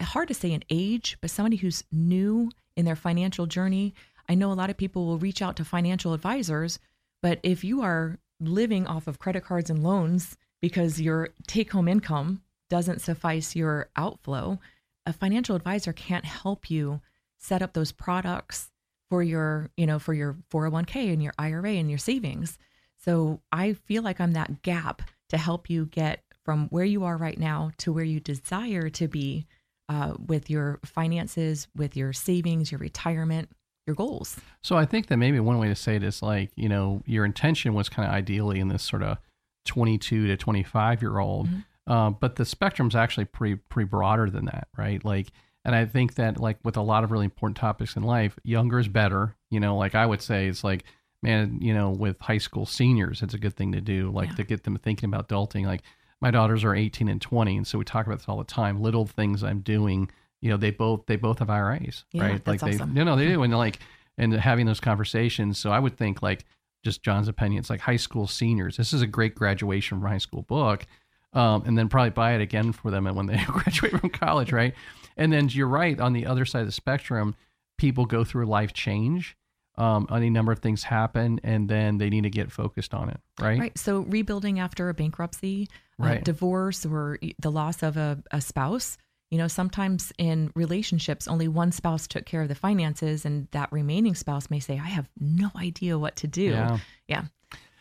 hard 0.00 0.28
to 0.28 0.34
say 0.34 0.52
an 0.52 0.62
age, 0.70 1.16
but 1.22 1.30
somebody 1.30 1.56
who's 1.56 1.82
new 1.90 2.50
in 2.76 2.84
their 2.84 2.96
financial 2.96 3.46
journey. 3.46 3.94
I 4.28 4.34
know 4.34 4.52
a 4.52 4.54
lot 4.62 4.68
of 4.70 4.76
people 4.76 5.06
will 5.06 5.18
reach 5.18 5.40
out 5.40 5.56
to 5.56 5.64
financial 5.64 6.12
advisors, 6.12 6.78
but 7.22 7.38
if 7.42 7.64
you 7.64 7.80
are 7.82 8.18
living 8.40 8.86
off 8.86 9.06
of 9.06 9.18
credit 9.18 9.44
cards 9.44 9.70
and 9.70 9.82
loans 9.82 10.36
because 10.60 11.00
your 11.00 11.30
take 11.46 11.72
home 11.72 11.88
income 11.88 12.42
doesn't 12.70 13.00
suffice 13.00 13.54
your 13.54 13.90
outflow, 13.96 14.58
a 15.06 15.12
financial 15.12 15.56
advisor 15.56 15.92
can't 15.92 16.24
help 16.24 16.70
you 16.70 17.00
set 17.38 17.62
up 17.62 17.74
those 17.74 17.92
products 17.92 18.70
for 19.10 19.22
your, 19.22 19.70
you 19.76 19.86
know, 19.86 19.98
for 19.98 20.14
your 20.14 20.36
401k 20.50 21.12
and 21.12 21.22
your 21.22 21.34
IRA 21.38 21.72
and 21.72 21.90
your 21.90 21.98
savings. 21.98 22.58
So 22.96 23.42
I 23.52 23.74
feel 23.74 24.02
like 24.02 24.20
I'm 24.20 24.32
that 24.32 24.62
gap 24.62 25.02
to 25.28 25.36
help 25.36 25.68
you 25.68 25.86
get 25.86 26.22
from 26.44 26.68
where 26.68 26.84
you 26.84 27.04
are 27.04 27.16
right 27.16 27.38
now 27.38 27.70
to 27.78 27.92
where 27.92 28.04
you 28.04 28.20
desire 28.20 28.88
to 28.90 29.08
be 29.08 29.46
uh, 29.88 30.14
with 30.26 30.48
your 30.48 30.80
finances, 30.84 31.68
with 31.76 31.96
your 31.96 32.12
savings, 32.12 32.72
your 32.72 32.78
retirement, 32.78 33.50
your 33.86 33.94
goals. 33.96 34.36
So 34.62 34.76
I 34.76 34.84
think 34.86 35.06
that 35.08 35.16
maybe 35.18 35.38
one 35.40 35.58
way 35.58 35.68
to 35.68 35.74
say 35.74 35.96
it 35.96 36.02
is 36.02 36.22
like, 36.22 36.50
you 36.56 36.68
know, 36.68 37.02
your 37.06 37.24
intention 37.24 37.74
was 37.74 37.88
kind 37.88 38.08
of 38.08 38.14
ideally 38.14 38.60
in 38.60 38.68
this 38.68 38.82
sort 38.82 39.02
of 39.02 39.18
22 39.66 40.26
to 40.26 40.36
25 40.36 41.02
year 41.02 41.18
old, 41.18 41.48
uh, 41.86 42.10
but 42.10 42.36
the 42.36 42.44
spectrum's 42.44 42.94
actually 42.94 43.24
pretty 43.26 43.56
pretty 43.56 43.88
broader 43.88 44.28
than 44.30 44.46
that, 44.46 44.68
right? 44.76 45.04
Like, 45.04 45.28
and 45.64 45.74
I 45.74 45.86
think 45.86 46.14
that 46.14 46.38
like 46.40 46.58
with 46.64 46.76
a 46.76 46.82
lot 46.82 47.04
of 47.04 47.10
really 47.10 47.24
important 47.24 47.56
topics 47.56 47.96
in 47.96 48.02
life, 48.02 48.38
younger 48.42 48.78
is 48.78 48.88
better. 48.88 49.36
You 49.50 49.60
know, 49.60 49.76
like 49.76 49.94
I 49.94 50.04
would 50.06 50.20
say, 50.22 50.46
it's 50.48 50.64
like, 50.64 50.84
man, 51.22 51.58
you 51.62 51.72
know, 51.74 51.90
with 51.90 52.20
high 52.20 52.38
school 52.38 52.66
seniors, 52.66 53.22
it's 53.22 53.34
a 53.34 53.38
good 53.38 53.54
thing 53.56 53.72
to 53.72 53.80
do, 53.80 54.10
like 54.10 54.30
Yeah. 54.30 54.34
to 54.36 54.44
get 54.44 54.64
them 54.64 54.76
thinking 54.76 55.08
about 55.08 55.28
adulting. 55.28 55.66
Like 55.66 55.82
my 56.20 56.30
daughters 56.30 56.64
are 56.64 56.74
18 56.74 57.08
and 57.08 57.20
20, 57.20 57.56
and 57.58 57.66
so 57.66 57.78
we 57.78 57.84
talk 57.84 58.06
about 58.06 58.18
this 58.18 58.28
all 58.28 58.38
the 58.38 58.44
time. 58.44 58.80
Little 58.80 59.06
things 59.06 59.42
I'm 59.42 59.60
doing, 59.60 60.10
you 60.44 60.50
know, 60.50 60.58
they 60.58 60.70
both 60.70 61.06
they 61.06 61.16
both 61.16 61.38
have 61.38 61.48
IRAs, 61.48 62.04
Yeah, 62.12 62.22
right? 62.24 62.46
like 62.46 62.60
they, 62.60 62.74
awesome. 62.74 62.92
no, 62.92 63.02
no, 63.02 63.16
they 63.16 63.28
do, 63.28 63.42
and 63.42 63.56
like 63.56 63.78
and 64.18 64.32
having 64.34 64.66
those 64.66 64.78
conversations. 64.78 65.58
So 65.58 65.70
I 65.72 65.78
would 65.78 65.96
think 65.96 66.20
like 66.22 66.44
just 66.84 67.02
John's 67.02 67.28
opinion. 67.28 67.60
It's 67.60 67.70
like 67.70 67.80
high 67.80 67.96
school 67.96 68.26
seniors. 68.26 68.76
This 68.76 68.92
is 68.92 69.00
a 69.00 69.06
great 69.06 69.34
graduation 69.34 69.98
from 70.00 70.06
high 70.10 70.18
school 70.18 70.42
book, 70.42 70.84
um, 71.32 71.62
and 71.66 71.78
then 71.78 71.88
probably 71.88 72.10
buy 72.10 72.34
it 72.34 72.42
again 72.42 72.72
for 72.72 72.90
them 72.90 73.06
when 73.14 73.24
they 73.24 73.42
graduate 73.46 73.98
from 73.98 74.10
college, 74.10 74.52
right? 74.52 74.74
And 75.16 75.32
then 75.32 75.48
you're 75.48 75.66
right 75.66 75.98
on 75.98 76.12
the 76.12 76.26
other 76.26 76.44
side 76.44 76.60
of 76.60 76.66
the 76.66 76.72
spectrum. 76.72 77.34
People 77.78 78.04
go 78.04 78.22
through 78.22 78.44
a 78.44 78.50
life 78.50 78.74
change. 78.74 79.36
Um, 79.76 80.06
any 80.12 80.30
number 80.30 80.52
of 80.52 80.58
things 80.60 80.84
happen, 80.84 81.40
and 81.42 81.68
then 81.68 81.98
they 81.98 82.08
need 82.10 82.22
to 82.24 82.30
get 82.30 82.52
focused 82.52 82.94
on 82.94 83.08
it, 83.08 83.18
right? 83.40 83.58
Right. 83.58 83.78
So 83.78 84.00
rebuilding 84.00 84.60
after 84.60 84.88
a 84.90 84.94
bankruptcy, 84.94 85.68
uh, 86.00 86.04
Right. 86.06 86.22
divorce, 86.24 86.84
or 86.86 87.18
the 87.40 87.50
loss 87.50 87.82
of 87.82 87.96
a, 87.96 88.22
a 88.30 88.40
spouse. 88.40 88.98
You 89.34 89.38
know, 89.38 89.48
sometimes 89.48 90.12
in 90.16 90.52
relationships, 90.54 91.26
only 91.26 91.48
one 91.48 91.72
spouse 91.72 92.06
took 92.06 92.24
care 92.24 92.40
of 92.42 92.46
the 92.46 92.54
finances, 92.54 93.24
and 93.24 93.48
that 93.50 93.72
remaining 93.72 94.14
spouse 94.14 94.48
may 94.48 94.60
say, 94.60 94.74
"I 94.74 94.86
have 94.86 95.08
no 95.18 95.50
idea 95.56 95.98
what 95.98 96.14
to 96.22 96.28
do." 96.28 96.42
Yeah. 96.44 96.78
Yeah. 97.08 97.24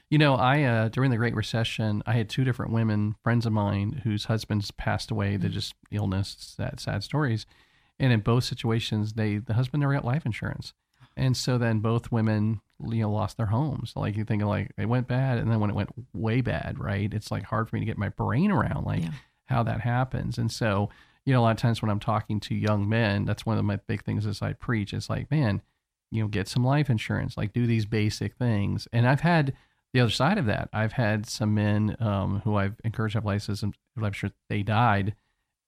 You 0.09 0.17
know, 0.17 0.33
I 0.33 0.63
uh, 0.63 0.89
during 0.89 1.11
the 1.11 1.17
Great 1.17 1.35
Recession, 1.35 2.01
I 2.07 2.13
had 2.13 2.27
two 2.27 2.43
different 2.43 2.71
women, 2.71 3.13
friends 3.23 3.45
of 3.45 3.53
mine, 3.53 4.01
whose 4.03 4.25
husbands 4.25 4.71
passed 4.71 5.11
away. 5.11 5.37
They 5.37 5.47
just 5.47 5.75
illness, 5.91 6.35
sad, 6.39 6.79
sad 6.79 7.03
stories. 7.03 7.45
And 7.99 8.11
in 8.11 8.21
both 8.21 8.45
situations, 8.45 9.13
they 9.13 9.37
the 9.37 9.53
husband 9.53 9.81
never 9.81 9.93
got 9.93 10.03
life 10.03 10.25
insurance, 10.25 10.73
and 11.15 11.37
so 11.37 11.59
then 11.59 11.81
both 11.81 12.11
women, 12.11 12.61
you 12.83 13.01
know, 13.01 13.11
lost 13.11 13.37
their 13.37 13.45
homes. 13.57 13.93
Like 13.95 14.17
you 14.17 14.25
think 14.25 14.41
of 14.41 14.47
like 14.47 14.71
it 14.75 14.87
went 14.87 15.07
bad, 15.07 15.37
and 15.37 15.51
then 15.51 15.59
when 15.59 15.69
it 15.69 15.75
went 15.75 15.91
way 16.15 16.41
bad, 16.41 16.79
right? 16.79 17.13
It's 17.13 17.29
like 17.29 17.43
hard 17.43 17.69
for 17.69 17.75
me 17.75 17.81
to 17.81 17.85
get 17.85 17.99
my 17.99 18.09
brain 18.09 18.49
around 18.51 18.85
like 18.87 19.03
Yeah. 19.03 19.11
how 19.45 19.61
that 19.61 19.81
happens. 19.81 20.39
And 20.39 20.51
so, 20.51 20.89
you 21.25 21.33
know, 21.33 21.39
a 21.39 21.43
lot 21.43 21.51
of 21.51 21.57
times 21.57 21.81
when 21.81 21.89
I'm 21.91 21.99
talking 21.99 22.39
to 22.41 22.55
young 22.55 22.87
men, 22.87 23.25
that's 23.25 23.45
one 23.45 23.57
of 23.57 23.65
my 23.65 23.77
big 23.87 24.03
things 24.03 24.25
as 24.25 24.41
I 24.41 24.53
preach. 24.53 24.93
It's 24.93 25.09
like, 25.09 25.31
man, 25.31 25.61
you 26.11 26.21
know, 26.21 26.27
get 26.27 26.47
some 26.47 26.63
life 26.63 26.89
insurance, 26.89 27.37
like 27.37 27.53
do 27.53 27.65
these 27.65 27.85
basic 27.85 28.35
things. 28.35 28.87
And 28.91 29.07
I've 29.07 29.21
had 29.21 29.53
the 29.93 30.01
other 30.01 30.11
side 30.11 30.37
of 30.37 30.45
that. 30.47 30.69
I've 30.73 30.93
had 30.93 31.25
some 31.25 31.53
men 31.53 31.95
um, 31.99 32.41
who 32.43 32.55
I've 32.55 32.75
encouraged 32.83 33.13
to 33.13 33.17
have 33.17 33.25
life 33.25 33.47
insurance, 33.47 34.35
they 34.49 34.63
died, 34.63 35.15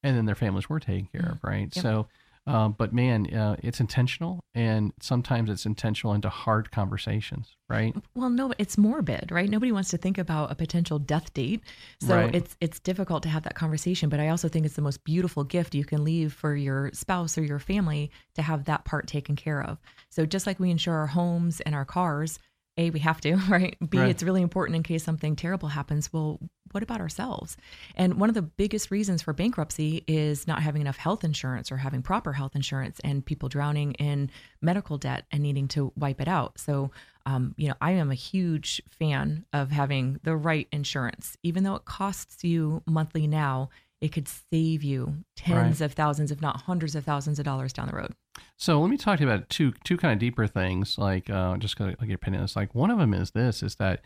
and 0.04 0.18
then 0.18 0.26
their 0.26 0.36
families 0.36 0.70
were 0.70 0.80
taken 0.80 1.08
care 1.08 1.32
of, 1.32 1.44
right? 1.44 1.74
Yep. 1.76 1.82
So, 1.82 2.08
Uh, 2.48 2.68
but 2.70 2.94
man, 2.94 3.34
uh, 3.34 3.56
it's 3.64 3.80
intentional, 3.80 4.40
and 4.54 4.94
sometimes 5.02 5.50
it's 5.50 5.66
intentional 5.66 6.14
into 6.14 6.30
hard 6.30 6.72
conversations, 6.72 7.56
right? 7.70 7.96
Well, 8.16 8.30
no, 8.30 8.54
it's 8.58 8.78
morbid, 8.78 9.32
right? 9.32 9.50
Nobody 9.50 9.72
wants 9.72 9.90
to 9.90 9.98
think 9.98 10.18
about 10.18 10.52
a 10.52 10.56
potential 10.56 11.00
death 11.00 11.34
date, 11.34 11.62
so 12.00 12.16
Right. 12.16 12.34
it's 12.36 12.56
it's 12.62 12.80
difficult 12.80 13.24
to 13.24 13.30
have 13.30 13.44
that 13.44 13.56
conversation. 13.56 14.10
But 14.10 14.20
I 14.20 14.30
also 14.30 14.48
think 14.48 14.66
it's 14.66 14.76
the 14.76 14.82
most 14.82 15.04
beautiful 15.04 15.44
gift 15.44 15.76
you 15.76 15.84
can 15.86 16.04
leave 16.04 16.32
for 16.34 16.56
your 16.56 16.92
spouse 16.94 17.38
or 17.38 17.44
your 17.44 17.60
family 17.60 18.12
to 18.36 18.42
have 18.42 18.66
that 18.66 18.86
part 18.86 19.08
taken 19.08 19.36
care 19.36 19.62
of. 19.62 19.80
So 20.10 20.26
just 20.26 20.48
like 20.48 20.60
we 20.60 20.72
insure 20.72 20.94
our 20.96 21.08
homes 21.08 21.62
and 21.62 21.74
our 21.76 21.86
cars, 21.86 22.40
a 22.78 22.90
we 22.90 23.00
have 23.00 23.22
to, 23.22 23.36
right? 23.50 23.78
B 23.90 24.00
Right. 24.00 24.10
it's 24.10 24.24
really 24.24 24.42
important 24.42 24.76
in 24.76 24.84
case 24.84 25.04
something 25.04 25.36
terrible 25.36 25.70
happens. 25.70 26.12
Well, 26.12 26.40
what 26.72 26.84
about 26.84 27.00
ourselves? 27.00 27.56
And 27.96 28.20
one 28.20 28.28
of 28.30 28.36
the 28.36 28.42
biggest 28.42 28.92
reasons 28.92 29.22
for 29.22 29.34
bankruptcy 29.34 30.04
is 30.08 30.46
not 30.46 30.62
having 30.62 30.82
enough 30.82 30.98
health 30.98 31.24
insurance 31.24 31.72
or 31.72 31.78
having 31.78 32.02
proper 32.02 32.34
health 32.34 32.56
insurance 32.56 33.00
and 33.04 33.26
people 33.26 33.48
drowning 33.48 33.94
in 33.94 34.30
medical 34.62 34.98
debt 34.98 35.26
and 35.32 35.42
needing 35.42 35.68
to 35.70 35.94
wipe 35.96 36.20
it 36.20 36.28
out. 36.28 36.60
So, 36.60 36.92
um, 37.26 37.56
you 37.58 37.70
know, 37.70 37.76
I 37.80 37.92
am 37.92 38.12
a 38.12 38.16
huge 38.16 38.82
fan 38.90 39.46
of 39.54 39.72
having 39.72 40.20
the 40.24 40.36
right 40.36 40.68
insurance. 40.72 41.38
Even 41.44 41.64
though 41.64 41.76
it 41.76 41.86
costs 41.86 42.44
you 42.44 42.84
monthly 42.86 43.26
now, 43.26 43.70
it 44.06 44.12
could 44.12 44.28
save 44.28 44.84
you 44.84 45.26
tens 45.36 45.82
of 45.82 45.94
thousands, 45.94 46.32
if 46.32 46.40
not 46.40 46.62
hundreds 46.62 46.94
of 46.96 47.04
thousands 47.04 47.40
of 47.40 47.46
dollars 47.46 47.74
down 47.74 47.88
the 47.88 47.96
road. 47.96 48.14
So 48.56 48.80
let 48.80 48.92
me 48.92 48.98
talk 48.98 49.18
to 49.18 49.24
you 49.24 49.30
about 49.30 49.50
two 49.50 49.74
two 49.84 49.98
kind 49.98 50.14
of 50.14 50.20
deeper 50.20 50.46
things. 50.46 51.00
Like 51.00 51.28
uh, 51.28 51.58
just 51.58 51.76
gonna 51.76 51.96
like 52.00 52.08
your 52.08 52.16
opinion. 52.16 52.44
It's 52.44 52.56
like 52.56 52.76
one 52.76 52.92
of 52.92 53.00
them 53.00 53.16
is 53.16 53.32
this: 53.32 53.64
is 53.64 53.76
that 53.78 54.02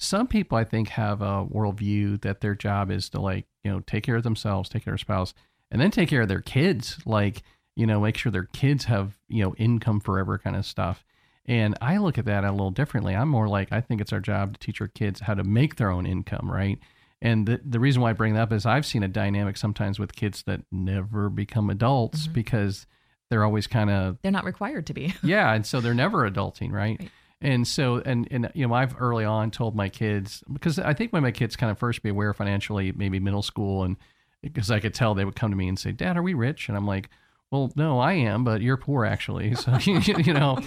some 0.00 0.26
people 0.26 0.58
I 0.58 0.64
think 0.64 0.88
have 0.88 1.22
a 1.22 1.46
worldview 1.46 2.20
that 2.22 2.40
their 2.40 2.56
job 2.56 2.90
is 2.90 3.08
to 3.10 3.20
like 3.20 3.46
you 3.62 3.70
know 3.70 3.80
take 3.86 4.02
care 4.02 4.16
of 4.16 4.24
themselves, 4.24 4.68
take 4.68 4.84
care 4.84 4.92
of 4.92 4.98
their 4.98 5.04
spouse, 5.04 5.34
and 5.70 5.80
then 5.80 5.92
take 5.92 6.08
care 6.08 6.22
of 6.22 6.28
their 6.28 6.40
kids. 6.40 6.98
Like 7.06 7.42
you 7.76 7.86
know 7.86 8.00
make 8.00 8.16
sure 8.16 8.32
their 8.32 8.48
kids 8.52 8.86
have 8.86 9.18
you 9.28 9.44
know 9.44 9.54
income 9.54 10.00
forever 10.00 10.36
kind 10.36 10.56
of 10.56 10.66
stuff. 10.66 11.04
And 11.46 11.76
I 11.80 11.98
look 11.98 12.18
at 12.18 12.24
that 12.24 12.42
a 12.42 12.50
little 12.50 12.72
differently. 12.72 13.14
I'm 13.14 13.28
more 13.28 13.46
like 13.46 13.70
I 13.70 13.80
think 13.80 14.00
it's 14.00 14.12
our 14.12 14.20
job 14.20 14.54
to 14.54 14.58
teach 14.58 14.80
our 14.80 14.88
kids 14.88 15.20
how 15.20 15.34
to 15.34 15.44
make 15.44 15.76
their 15.76 15.90
own 15.90 16.06
income, 16.06 16.50
right? 16.50 16.80
And 17.24 17.46
the, 17.46 17.58
the 17.64 17.80
reason 17.80 18.02
why 18.02 18.10
I 18.10 18.12
bring 18.12 18.34
that 18.34 18.42
up 18.42 18.52
is 18.52 18.66
I've 18.66 18.84
seen 18.84 19.02
a 19.02 19.08
dynamic 19.08 19.56
sometimes 19.56 19.98
with 19.98 20.14
kids 20.14 20.42
that 20.42 20.60
never 20.70 21.30
become 21.30 21.70
adults 21.70 22.24
mm-hmm. 22.24 22.34
because 22.34 22.86
they're 23.30 23.44
always 23.44 23.66
kind 23.66 23.88
of 23.88 24.18
They're 24.22 24.30
not 24.30 24.44
required 24.44 24.86
to 24.88 24.94
be. 24.94 25.14
yeah, 25.22 25.54
and 25.54 25.64
so 25.64 25.80
they're 25.80 25.94
never 25.94 26.30
adulting, 26.30 26.70
right? 26.70 27.00
Right. 27.00 27.10
And 27.40 27.66
so, 27.66 27.96
and 27.96 28.28
and 28.30 28.50
you 28.54 28.68
know, 28.68 28.74
I've 28.74 28.94
early 29.00 29.24
on 29.24 29.50
told 29.50 29.74
my 29.74 29.88
kids 29.88 30.44
because 30.52 30.78
I 30.78 30.92
think 30.92 31.12
when 31.12 31.22
my 31.22 31.30
kids 31.30 31.56
kind 31.56 31.70
of 31.70 31.78
first 31.78 32.02
be 32.02 32.10
aware 32.10 32.32
financially, 32.34 32.92
maybe 32.92 33.18
middle 33.20 33.42
school, 33.42 33.84
and 33.84 33.96
because 34.42 34.70
I 34.70 34.78
could 34.78 34.94
tell 34.94 35.14
they 35.14 35.24
would 35.24 35.36
come 35.36 35.50
to 35.50 35.56
me 35.56 35.68
and 35.68 35.78
say, 35.78 35.92
"Dad, 35.92 36.16
are 36.16 36.22
we 36.22 36.34
rich?" 36.34 36.68
And 36.68 36.76
I'm 36.76 36.86
like, 36.86 37.10
"Well, 37.50 37.72
no, 37.74 37.98
I 37.98 38.12
am, 38.14 38.44
but 38.44 38.62
you're 38.62 38.76
poor 38.76 39.04
actually." 39.04 39.54
So 39.56 39.76
you 39.84 40.32
know, 40.32 40.58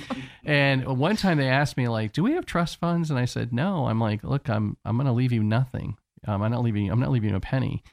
and 0.43 0.85
one 0.85 1.15
time 1.15 1.37
they 1.37 1.49
asked 1.49 1.77
me 1.77 1.87
like, 1.87 2.13
"Do 2.13 2.21
we 2.21 2.33
have 2.33 2.45
trust 2.45 2.79
funds?" 2.79 3.09
And 3.09 3.19
I 3.19 3.25
said, 3.25 3.53
"No." 3.53 3.85
I'm 3.85 3.99
like, 3.99 4.23
"Look, 4.23 4.49
I'm 4.49 4.77
I'm 4.85 4.97
going 4.97 5.07
to 5.07 5.13
leave 5.13 5.31
you 5.31 5.43
nothing. 5.43 5.97
Um, 6.25 6.41
I'm 6.41 6.51
not 6.51 6.63
leaving. 6.63 6.89
I'm 6.89 6.99
not 6.99 7.11
leaving 7.11 7.29
you 7.29 7.35
a 7.35 7.39
penny." 7.39 7.83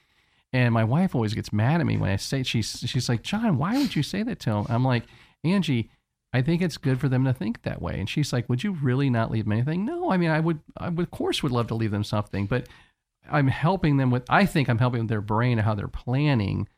And 0.53 0.73
my 0.73 0.85
wife 0.85 1.17
always 1.17 1.35
gets 1.35 1.53
mad 1.53 1.81
at 1.81 1.87
me 1.87 1.97
when 1.97 2.11
I 2.11 2.17
say 2.17 2.45
she's 2.45 2.79
she's 2.87 3.09
like, 3.09 3.23
John, 3.23 3.59
why 3.59 3.77
would 3.77 3.97
you 3.97 4.05
say 4.05 4.23
that 4.23 4.39
to 4.41 4.51
him? 4.51 4.67
I'm 4.69 4.85
like, 4.85 5.03
Angie, 5.43 5.91
I 6.33 6.43
think 6.43 6.63
it's 6.63 6.79
good 6.79 7.01
for 7.01 7.09
them 7.09 7.25
to 7.25 7.33
think 7.33 7.63
that 7.63 7.81
way. 7.83 7.99
And 7.99 8.09
she's 8.09 8.33
like, 8.33 8.49
Would 8.49 8.65
you 8.65 8.73
really 8.73 9.09
not 9.09 9.31
leave 9.31 9.45
them 9.45 9.53
anything? 9.53 9.85
No, 9.85 10.11
I 10.11 10.17
mean, 10.17 10.31
I 10.31 10.41
would, 10.41 10.61
I 10.77 10.89
would, 10.89 11.07
of 11.07 11.11
course, 11.11 11.43
would 11.43 11.53
love 11.53 11.69
to 11.69 11.77
leave 11.77 11.93
them 11.93 12.05
something, 12.05 12.47
but 12.47 12.69
I'm 13.31 13.47
helping 13.49 13.99
them 13.99 14.11
with. 14.11 14.25
I 14.29 14.45
think 14.45 14.69
I'm 14.69 14.79
helping 14.79 15.07
their 15.07 15.21
brain 15.21 15.59
and 15.59 15.65
how 15.65 15.75
they're 15.75 15.89
planning 15.89 16.69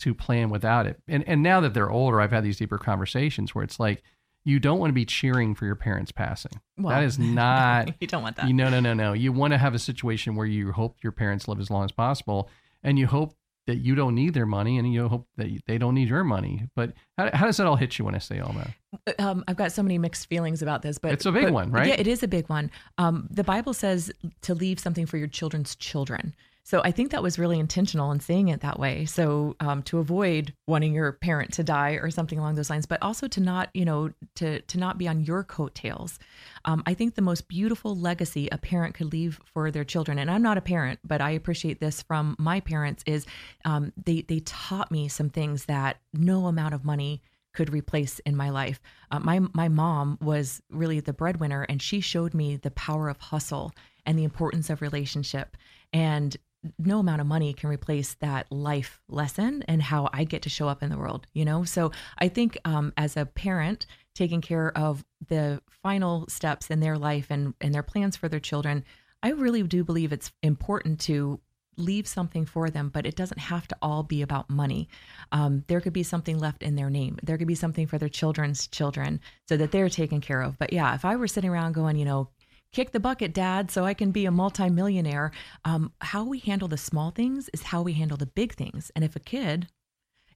to 0.00 0.14
plan 0.14 0.50
without 0.50 0.86
it. 0.86 1.00
And 1.06 1.26
and 1.28 1.42
now 1.42 1.60
that 1.60 1.74
they're 1.74 1.90
older, 1.90 2.20
I've 2.20 2.32
had 2.32 2.44
these 2.44 2.56
deeper 2.56 2.78
conversations 2.78 3.54
where 3.54 3.64
it's 3.64 3.78
like, 3.78 4.02
you 4.44 4.60
don't 4.60 4.78
want 4.78 4.90
to 4.90 4.94
be 4.94 5.04
cheering 5.04 5.54
for 5.54 5.64
your 5.66 5.74
parents 5.76 6.12
passing. 6.12 6.52
Well, 6.78 6.94
that 6.94 7.04
is 7.04 7.18
not 7.18 7.90
you 8.00 8.06
don't 8.06 8.22
want 8.22 8.36
that. 8.36 8.46
you 8.48 8.54
no, 8.54 8.68
no, 8.68 8.80
no, 8.80 8.94
no. 8.94 9.12
You 9.12 9.32
want 9.32 9.52
to 9.52 9.58
have 9.58 9.74
a 9.74 9.78
situation 9.78 10.36
where 10.36 10.46
you 10.46 10.72
hope 10.72 10.96
your 11.02 11.12
parents 11.12 11.48
live 11.48 11.60
as 11.60 11.70
long 11.70 11.84
as 11.84 11.92
possible, 11.92 12.50
and 12.82 12.98
you 12.98 13.06
hope 13.06 13.34
that 13.66 13.76
you 13.76 13.94
don't 13.94 14.14
need 14.14 14.34
their 14.34 14.44
money, 14.44 14.76
and 14.76 14.92
you 14.92 15.08
hope 15.08 15.26
that 15.38 15.48
they 15.66 15.78
don't 15.78 15.94
need 15.94 16.08
your 16.08 16.22
money. 16.24 16.68
But 16.76 16.92
how, 17.16 17.30
how 17.32 17.46
does 17.46 17.56
that 17.56 17.66
all 17.66 17.76
hit 17.76 17.98
you 17.98 18.04
when 18.04 18.14
I 18.14 18.18
say 18.18 18.38
all 18.38 18.52
that? 18.52 19.18
um, 19.20 19.42
I've 19.48 19.56
got 19.56 19.72
so 19.72 19.82
many 19.82 19.96
mixed 19.96 20.26
feelings 20.28 20.60
about 20.60 20.82
this, 20.82 20.98
but 20.98 21.12
It's 21.12 21.24
a 21.24 21.32
big 21.32 21.44
but- 21.44 21.52
one, 21.54 21.70
right? 21.72 21.86
Yeah, 21.88 21.94
it 21.98 22.06
is 22.06 22.22
a 22.22 22.28
big 22.28 22.48
one. 22.50 22.70
Um, 22.98 23.26
the 23.30 23.42
Bible 23.44 23.72
says 23.72 24.12
to 24.42 24.54
leave 24.54 24.78
something 24.78 25.06
for 25.06 25.16
your 25.16 25.28
children's 25.28 25.74
children. 25.76 26.34
So 26.66 26.80
I 26.82 26.92
think 26.92 27.10
that 27.10 27.22
was 27.22 27.38
really 27.38 27.58
intentional 27.58 28.10
in 28.10 28.20
saying 28.20 28.48
it 28.48 28.62
that 28.62 28.80
way. 28.80 29.04
So 29.04 29.54
um, 29.60 29.82
to 29.82 29.98
avoid 29.98 30.54
wanting 30.66 30.94
your 30.94 31.12
parent 31.12 31.52
to 31.54 31.62
die 31.62 31.92
or 31.92 32.10
something 32.10 32.38
along 32.38 32.54
those 32.54 32.70
lines, 32.70 32.86
but 32.86 33.02
also 33.02 33.28
to 33.28 33.40
not, 33.40 33.68
you 33.74 33.84
know, 33.84 34.10
to 34.36 34.62
to 34.62 34.78
not 34.78 34.96
be 34.96 35.06
on 35.06 35.20
your 35.20 35.44
coattails. 35.44 36.18
Um, 36.64 36.82
I 36.86 36.94
think 36.94 37.14
the 37.14 37.22
most 37.22 37.48
beautiful 37.48 37.94
legacy 37.94 38.48
a 38.50 38.56
parent 38.56 38.94
could 38.94 39.12
leave 39.12 39.38
for 39.44 39.70
their 39.70 39.84
children, 39.84 40.18
and 40.18 40.30
I'm 40.30 40.42
not 40.42 40.56
a 40.56 40.62
parent, 40.62 41.00
but 41.04 41.20
I 41.20 41.30
appreciate 41.32 41.80
this 41.80 42.00
from 42.00 42.34
my 42.38 42.60
parents, 42.60 43.04
is 43.06 43.26
um, 43.66 43.92
they 44.02 44.22
they 44.22 44.40
taught 44.40 44.90
me 44.90 45.08
some 45.08 45.28
things 45.28 45.66
that 45.66 45.98
no 46.14 46.46
amount 46.46 46.72
of 46.72 46.82
money 46.84 47.20
could 47.52 47.72
replace 47.72 48.20
in 48.20 48.34
my 48.34 48.48
life. 48.48 48.80
Uh, 49.10 49.20
my 49.20 49.40
my 49.52 49.68
mom 49.68 50.16
was 50.22 50.62
really 50.70 51.00
the 51.00 51.12
breadwinner, 51.12 51.62
and 51.68 51.82
she 51.82 52.00
showed 52.00 52.32
me 52.32 52.56
the 52.56 52.70
power 52.70 53.10
of 53.10 53.20
hustle 53.20 53.72
and 54.06 54.18
the 54.18 54.24
importance 54.24 54.70
of 54.70 54.80
relationship. 54.80 55.58
And 55.92 56.36
no 56.78 56.98
amount 56.98 57.20
of 57.20 57.26
money 57.26 57.52
can 57.52 57.70
replace 57.70 58.14
that 58.14 58.50
life 58.50 59.00
lesson 59.08 59.64
and 59.68 59.82
how 59.82 60.08
I 60.12 60.24
get 60.24 60.42
to 60.42 60.48
show 60.48 60.68
up 60.68 60.82
in 60.82 60.90
the 60.90 60.98
world. 60.98 61.26
You 61.32 61.44
know, 61.44 61.64
so 61.64 61.92
I 62.18 62.28
think 62.28 62.58
um, 62.64 62.92
as 62.96 63.16
a 63.16 63.26
parent, 63.26 63.86
taking 64.14 64.40
care 64.40 64.76
of 64.76 65.04
the 65.28 65.60
final 65.82 66.26
steps 66.28 66.70
in 66.70 66.80
their 66.80 66.96
life 66.96 67.26
and 67.30 67.54
and 67.60 67.74
their 67.74 67.82
plans 67.82 68.16
for 68.16 68.28
their 68.28 68.40
children, 68.40 68.84
I 69.22 69.30
really 69.30 69.62
do 69.62 69.84
believe 69.84 70.12
it's 70.12 70.32
important 70.42 71.00
to 71.00 71.40
leave 71.76 72.06
something 72.06 72.44
for 72.44 72.70
them, 72.70 72.88
but 72.88 73.06
it 73.06 73.16
doesn't 73.16 73.38
have 73.38 73.66
to 73.68 73.76
all 73.82 74.02
be 74.02 74.22
about 74.22 74.50
money. 74.50 74.88
Um, 75.32 75.64
there 75.66 75.80
could 75.80 75.92
be 75.92 76.02
something 76.02 76.38
left 76.38 76.62
in 76.62 76.76
their 76.76 76.90
name. 76.90 77.18
There 77.22 77.38
could 77.38 77.48
be 77.48 77.54
something 77.54 77.86
for 77.86 77.98
their 77.98 78.08
children's 78.08 78.66
children 78.68 79.20
so 79.48 79.56
that 79.56 79.72
they're 79.72 79.88
taken 79.88 80.20
care 80.20 80.40
of. 80.40 80.58
But 80.58 80.72
yeah, 80.72 80.94
if 80.94 81.04
I 81.04 81.16
were 81.16 81.26
sitting 81.26 81.50
around 81.50 81.72
going, 81.72 81.96
you 81.96 82.04
know, 82.04 82.28
kick 82.74 82.90
the 82.90 83.00
bucket, 83.00 83.32
dad, 83.32 83.70
so 83.70 83.84
I 83.84 83.94
can 83.94 84.10
be 84.10 84.26
a 84.26 84.30
multimillionaire, 84.30 85.30
um, 85.64 85.92
how 86.00 86.24
we 86.24 86.40
handle 86.40 86.68
the 86.68 86.76
small 86.76 87.10
things 87.10 87.48
is 87.54 87.62
how 87.62 87.82
we 87.82 87.94
handle 87.94 88.16
the 88.16 88.26
big 88.26 88.54
things. 88.54 88.90
And 88.94 89.04
if 89.04 89.16
a 89.16 89.20
kid 89.20 89.68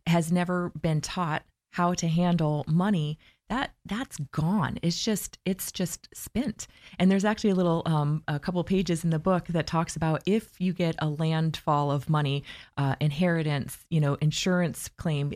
has 0.07 0.33
never 0.33 0.71
been 0.81 1.01
taught 1.01 1.43
how 1.73 1.95
to 1.95 2.09
handle 2.09 2.65
money 2.67 3.19
that 3.49 3.73
that's 3.87 4.19
gone. 4.33 4.79
It's 4.83 5.03
just 5.03 5.39
it's 5.45 5.73
just 5.73 6.09
spent. 6.15 6.67
And 6.99 7.11
there's 7.11 7.25
actually 7.25 7.51
a 7.51 7.55
little 7.55 7.83
um, 7.87 8.23
a 8.29 8.39
couple 8.39 8.63
pages 8.65 9.05
in 9.05 9.11
the 9.11 9.19
book 9.19 9.47
that 9.49 9.67
talks 9.67 9.97
about 9.97 10.23
if 10.27 10.61
you 10.61 10.73
get 10.73 10.97
a 10.99 11.09
landfall 11.09 11.91
of 11.91 12.11
money 12.11 12.45
uh, 12.77 12.95
inheritance 13.01 13.87
you 13.89 14.01
know 14.01 14.15
insurance 14.21 14.89
claim 14.97 15.33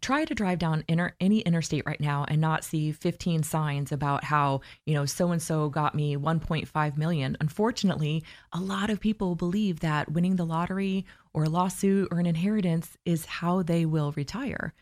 try 0.00 0.24
to 0.24 0.34
drive 0.34 0.58
down 0.58 0.84
inter- 0.88 1.14
any 1.20 1.40
interstate 1.40 1.84
right 1.86 2.00
now 2.00 2.24
and 2.28 2.40
not 2.40 2.64
see 2.64 2.90
15 2.92 3.42
signs 3.42 3.92
about 3.92 4.24
how 4.24 4.60
you 4.84 4.94
know 4.94 5.06
so 5.06 5.30
and 5.30 5.40
so 5.40 5.68
got 5.68 5.94
me 5.94 6.16
1.5 6.16 6.96
million. 6.96 7.36
Unfortunately 7.40 8.24
a 8.52 8.60
lot 8.60 8.90
of 8.90 9.00
people 9.00 9.36
believe 9.36 9.80
that 9.80 10.10
winning 10.10 10.36
the 10.36 10.46
lottery 10.46 11.06
or 11.32 11.44
a 11.44 11.48
lawsuit 11.48 12.08
or 12.10 12.18
an 12.18 12.26
inheritance 12.26 12.96
is 13.04 13.26
how 13.26 13.62
they 13.62 13.84
will 13.84 14.12
retire. 14.12 14.72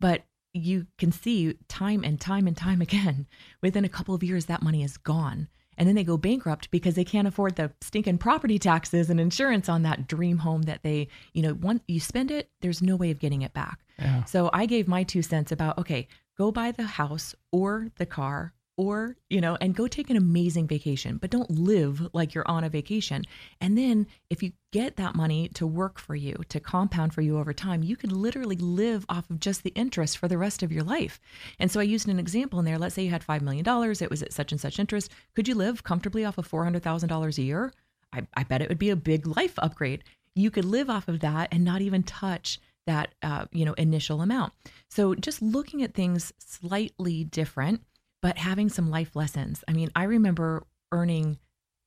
But 0.00 0.24
you 0.54 0.86
can 0.98 1.10
see 1.12 1.54
time 1.68 2.02
and 2.04 2.20
time 2.20 2.46
and 2.46 2.56
time 2.56 2.80
again 2.80 3.26
within 3.62 3.84
a 3.84 3.88
couple 3.88 4.14
of 4.14 4.22
years 4.22 4.46
that 4.46 4.62
money 4.62 4.82
is 4.82 4.96
gone 4.96 5.48
and 5.76 5.88
then 5.88 5.96
they 5.96 6.04
go 6.04 6.16
bankrupt 6.16 6.70
because 6.70 6.94
they 6.94 7.02
can't 7.04 7.26
afford 7.26 7.56
the 7.56 7.72
stinking 7.80 8.16
property 8.16 8.60
taxes 8.60 9.10
and 9.10 9.18
insurance 9.18 9.68
on 9.68 9.82
that 9.82 10.06
dream 10.06 10.38
home 10.38 10.62
that 10.62 10.82
they 10.84 11.08
you 11.32 11.42
know 11.42 11.54
once 11.54 11.82
you 11.88 11.98
spend 11.98 12.30
it 12.30 12.48
there's 12.60 12.80
no 12.80 12.94
way 12.96 13.10
of 13.10 13.18
getting 13.18 13.42
it 13.42 13.52
back 13.52 13.80
Yeah. 13.98 14.22
so 14.24 14.48
i 14.52 14.64
gave 14.66 14.86
my 14.88 15.02
two 15.02 15.22
cents 15.22 15.50
about 15.52 15.76
okay 15.78 16.06
go 16.38 16.52
buy 16.52 16.70
the 16.70 16.84
house 16.84 17.34
or 17.52 17.88
the 17.96 18.06
car 18.06 18.52
or 18.76 19.16
you 19.30 19.40
know 19.40 19.56
and 19.60 19.74
go 19.74 19.86
take 19.86 20.10
an 20.10 20.16
amazing 20.16 20.66
vacation 20.66 21.16
but 21.16 21.30
don't 21.30 21.50
live 21.50 22.08
like 22.12 22.34
you're 22.34 22.48
on 22.48 22.64
a 22.64 22.68
vacation. 22.68 23.24
And 23.60 23.78
then 23.78 24.06
if 24.30 24.42
you 24.42 24.52
get 24.72 24.96
that 24.96 25.14
money 25.14 25.48
to 25.54 25.66
work 25.66 25.98
for 25.98 26.16
you 26.16 26.34
to 26.48 26.60
compound 26.60 27.14
for 27.14 27.20
you 27.22 27.38
over 27.38 27.52
time 27.52 27.82
you 27.82 27.96
can 27.96 28.10
literally 28.10 28.56
live 28.56 29.04
off 29.08 29.30
of 29.30 29.40
just 29.40 29.62
the 29.62 29.70
interest 29.70 30.18
for 30.18 30.28
the 30.28 30.38
rest 30.38 30.62
of 30.62 30.72
your 30.72 30.84
life. 30.84 31.20
And 31.58 31.70
so 31.70 31.80
i 31.80 31.84
used 31.84 32.08
an 32.08 32.18
example 32.18 32.58
in 32.58 32.64
there. 32.64 32.78
Let's 32.78 32.94
say 32.94 33.04
you 33.04 33.10
had 33.10 33.24
$5 33.24 33.40
million 33.40 33.64
it 34.00 34.10
was 34.10 34.22
at 34.22 34.32
such 34.32 34.52
and 34.52 34.60
such 34.60 34.78
interest. 34.78 35.10
Could 35.34 35.48
you 35.48 35.54
live 35.54 35.84
comfortably 35.84 36.24
off 36.24 36.38
of 36.38 36.50
$400000 36.50 37.38
a 37.38 37.42
year? 37.42 37.72
I, 38.12 38.26
I 38.34 38.44
bet 38.44 38.62
it 38.62 38.68
would 38.68 38.78
be 38.78 38.90
a 38.90 38.96
big 38.96 39.26
life 39.26 39.54
upgrade. 39.58 40.04
You 40.34 40.50
could 40.50 40.64
live 40.64 40.90
off 40.90 41.08
of 41.08 41.20
that 41.20 41.48
and 41.52 41.64
not 41.64 41.80
even 41.80 42.02
touch 42.02 42.60
that 42.86 43.14
uh, 43.22 43.46
you 43.52 43.64
know 43.64 43.72
initial 43.74 44.20
amount. 44.20 44.52
So 44.90 45.14
just 45.14 45.42
looking 45.42 45.82
at 45.82 45.94
things 45.94 46.32
slightly 46.38 47.24
different 47.24 47.82
but 48.24 48.38
having 48.38 48.70
some 48.70 48.88
life 48.88 49.14
lessons. 49.14 49.62
I 49.68 49.74
mean, 49.74 49.90
I 49.94 50.04
remember 50.04 50.66
earning 50.90 51.38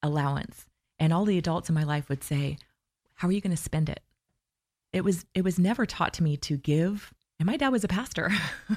allowance 0.04 0.68
and 1.00 1.12
all 1.12 1.26
the 1.26 1.40
adults 1.40 1.68
in 1.68 1.74
my 1.74 1.84
life 1.84 2.10
would 2.10 2.24
say, 2.24 2.60
"How 3.16 3.28
are 3.28 3.32
you 3.32 3.42
going 3.42 3.56
to 3.56 3.62
spend 3.62 3.90
it?" 3.90 4.02
It 4.94 5.04
was 5.04 5.26
it 5.34 5.44
was 5.44 5.58
never 5.58 5.88
taught 5.88 6.14
to 6.14 6.24
me 6.24 6.38
to 6.38 6.56
give 6.56 7.12
And 7.40 7.48
my 7.48 7.58
dad 7.58 7.70
was 7.70 7.84
a 7.84 7.88
pastor. 7.88 8.32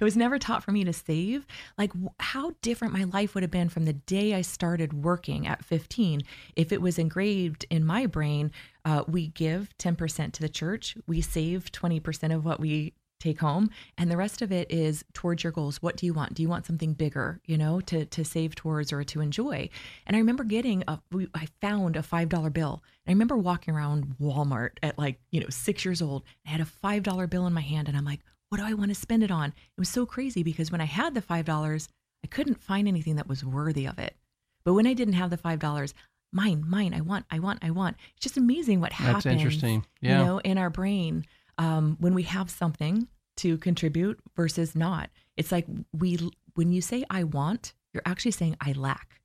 it 0.00 0.04
was 0.04 0.16
never 0.16 0.38
taught 0.38 0.62
for 0.62 0.72
me 0.72 0.84
to 0.84 0.92
save. 0.92 1.46
Like, 1.78 1.92
how 2.20 2.52
different 2.60 2.92
my 2.92 3.04
life 3.04 3.34
would 3.34 3.42
have 3.42 3.50
been 3.50 3.70
from 3.70 3.86
the 3.86 3.94
day 3.94 4.34
I 4.34 4.42
started 4.42 4.92
working 5.04 5.46
at 5.46 5.64
15 5.64 6.22
if 6.56 6.72
it 6.72 6.82
was 6.82 6.98
engraved 6.98 7.64
in 7.70 7.86
my 7.86 8.06
brain. 8.06 8.52
Uh, 8.84 9.04
we 9.08 9.28
give 9.28 9.70
10% 9.78 10.32
to 10.32 10.40
the 10.42 10.48
church, 10.48 10.96
we 11.06 11.22
save 11.22 11.72
20% 11.72 12.34
of 12.34 12.44
what 12.44 12.60
we 12.60 12.92
take 13.22 13.38
home 13.40 13.70
and 13.96 14.10
the 14.10 14.16
rest 14.16 14.42
of 14.42 14.50
it 14.50 14.70
is 14.70 15.04
towards 15.14 15.44
your 15.44 15.52
goals. 15.52 15.80
What 15.80 15.96
do 15.96 16.06
you 16.06 16.12
want? 16.12 16.34
Do 16.34 16.42
you 16.42 16.48
want 16.48 16.66
something 16.66 16.92
bigger 16.92 17.40
you 17.46 17.56
know 17.56 17.80
to 17.82 18.04
to 18.06 18.24
save 18.24 18.54
towards 18.54 18.92
or 18.92 19.04
to 19.04 19.20
enjoy? 19.20 19.68
And 20.06 20.16
i 20.16 20.18
remember 20.18 20.44
getting 20.44 20.82
a 20.88 21.00
i 21.34 21.46
found 21.60 21.96
a 21.96 22.02
five 22.02 22.28
dollar 22.28 22.50
bill. 22.50 22.82
And 23.06 23.12
i 23.12 23.14
remember 23.14 23.36
walking 23.36 23.74
around 23.74 24.16
walmart 24.20 24.70
at 24.82 24.98
like 24.98 25.18
you 25.30 25.40
know 25.40 25.48
six 25.50 25.84
years 25.84 26.02
old. 26.02 26.24
I 26.46 26.50
had 26.50 26.60
a 26.60 26.64
five 26.66 27.02
dollar 27.02 27.26
bill 27.26 27.46
in 27.46 27.52
my 27.52 27.60
hand 27.60 27.88
and 27.88 27.96
i'm 27.96 28.04
like 28.04 28.20
what 28.48 28.58
do 28.58 28.64
i 28.64 28.74
want 28.74 28.90
to 28.90 28.94
spend 28.94 29.22
it 29.22 29.30
on? 29.30 29.48
It 29.48 29.80
was 29.80 29.88
so 29.88 30.04
crazy 30.04 30.42
because 30.42 30.70
when 30.72 30.80
i 30.80 30.84
had 30.86 31.14
the 31.14 31.22
five 31.22 31.44
dollars 31.44 31.88
i 32.24 32.26
couldn't 32.26 32.62
find 32.62 32.86
anything 32.88 33.16
that 33.16 33.28
was 33.28 33.44
worthy 33.44 33.86
of 33.86 33.98
it. 33.98 34.16
But 34.64 34.74
when 34.74 34.86
i 34.86 34.94
didn't 34.94 35.14
have 35.14 35.30
the 35.30 35.36
five 35.36 35.58
dollars 35.60 35.94
mine 36.34 36.64
mine 36.66 36.94
i 36.94 37.00
want 37.00 37.26
i 37.30 37.38
want 37.38 37.58
i 37.62 37.70
want. 37.70 37.96
It's 38.16 38.22
just 38.24 38.36
amazing 38.36 38.80
what 38.80 38.92
happens 38.92 39.24
That's 39.24 39.36
interesting. 39.36 39.84
Yeah. 40.00 40.18
you 40.18 40.24
know 40.24 40.38
in 40.38 40.58
our 40.58 40.70
brain 40.70 41.24
um, 41.58 41.96
when 42.00 42.14
we 42.14 42.22
have 42.24 42.50
something 42.50 43.08
to 43.38 43.58
contribute 43.58 44.20
versus 44.36 44.74
not. 44.74 45.10
It's 45.36 45.52
like 45.52 45.66
we 45.92 46.30
when 46.54 46.72
you 46.72 46.82
say 46.82 47.04
I 47.08 47.24
want, 47.24 47.74
you're 47.92 48.02
actually 48.04 48.32
saying 48.32 48.56
I 48.60 48.72
lack. 48.72 49.20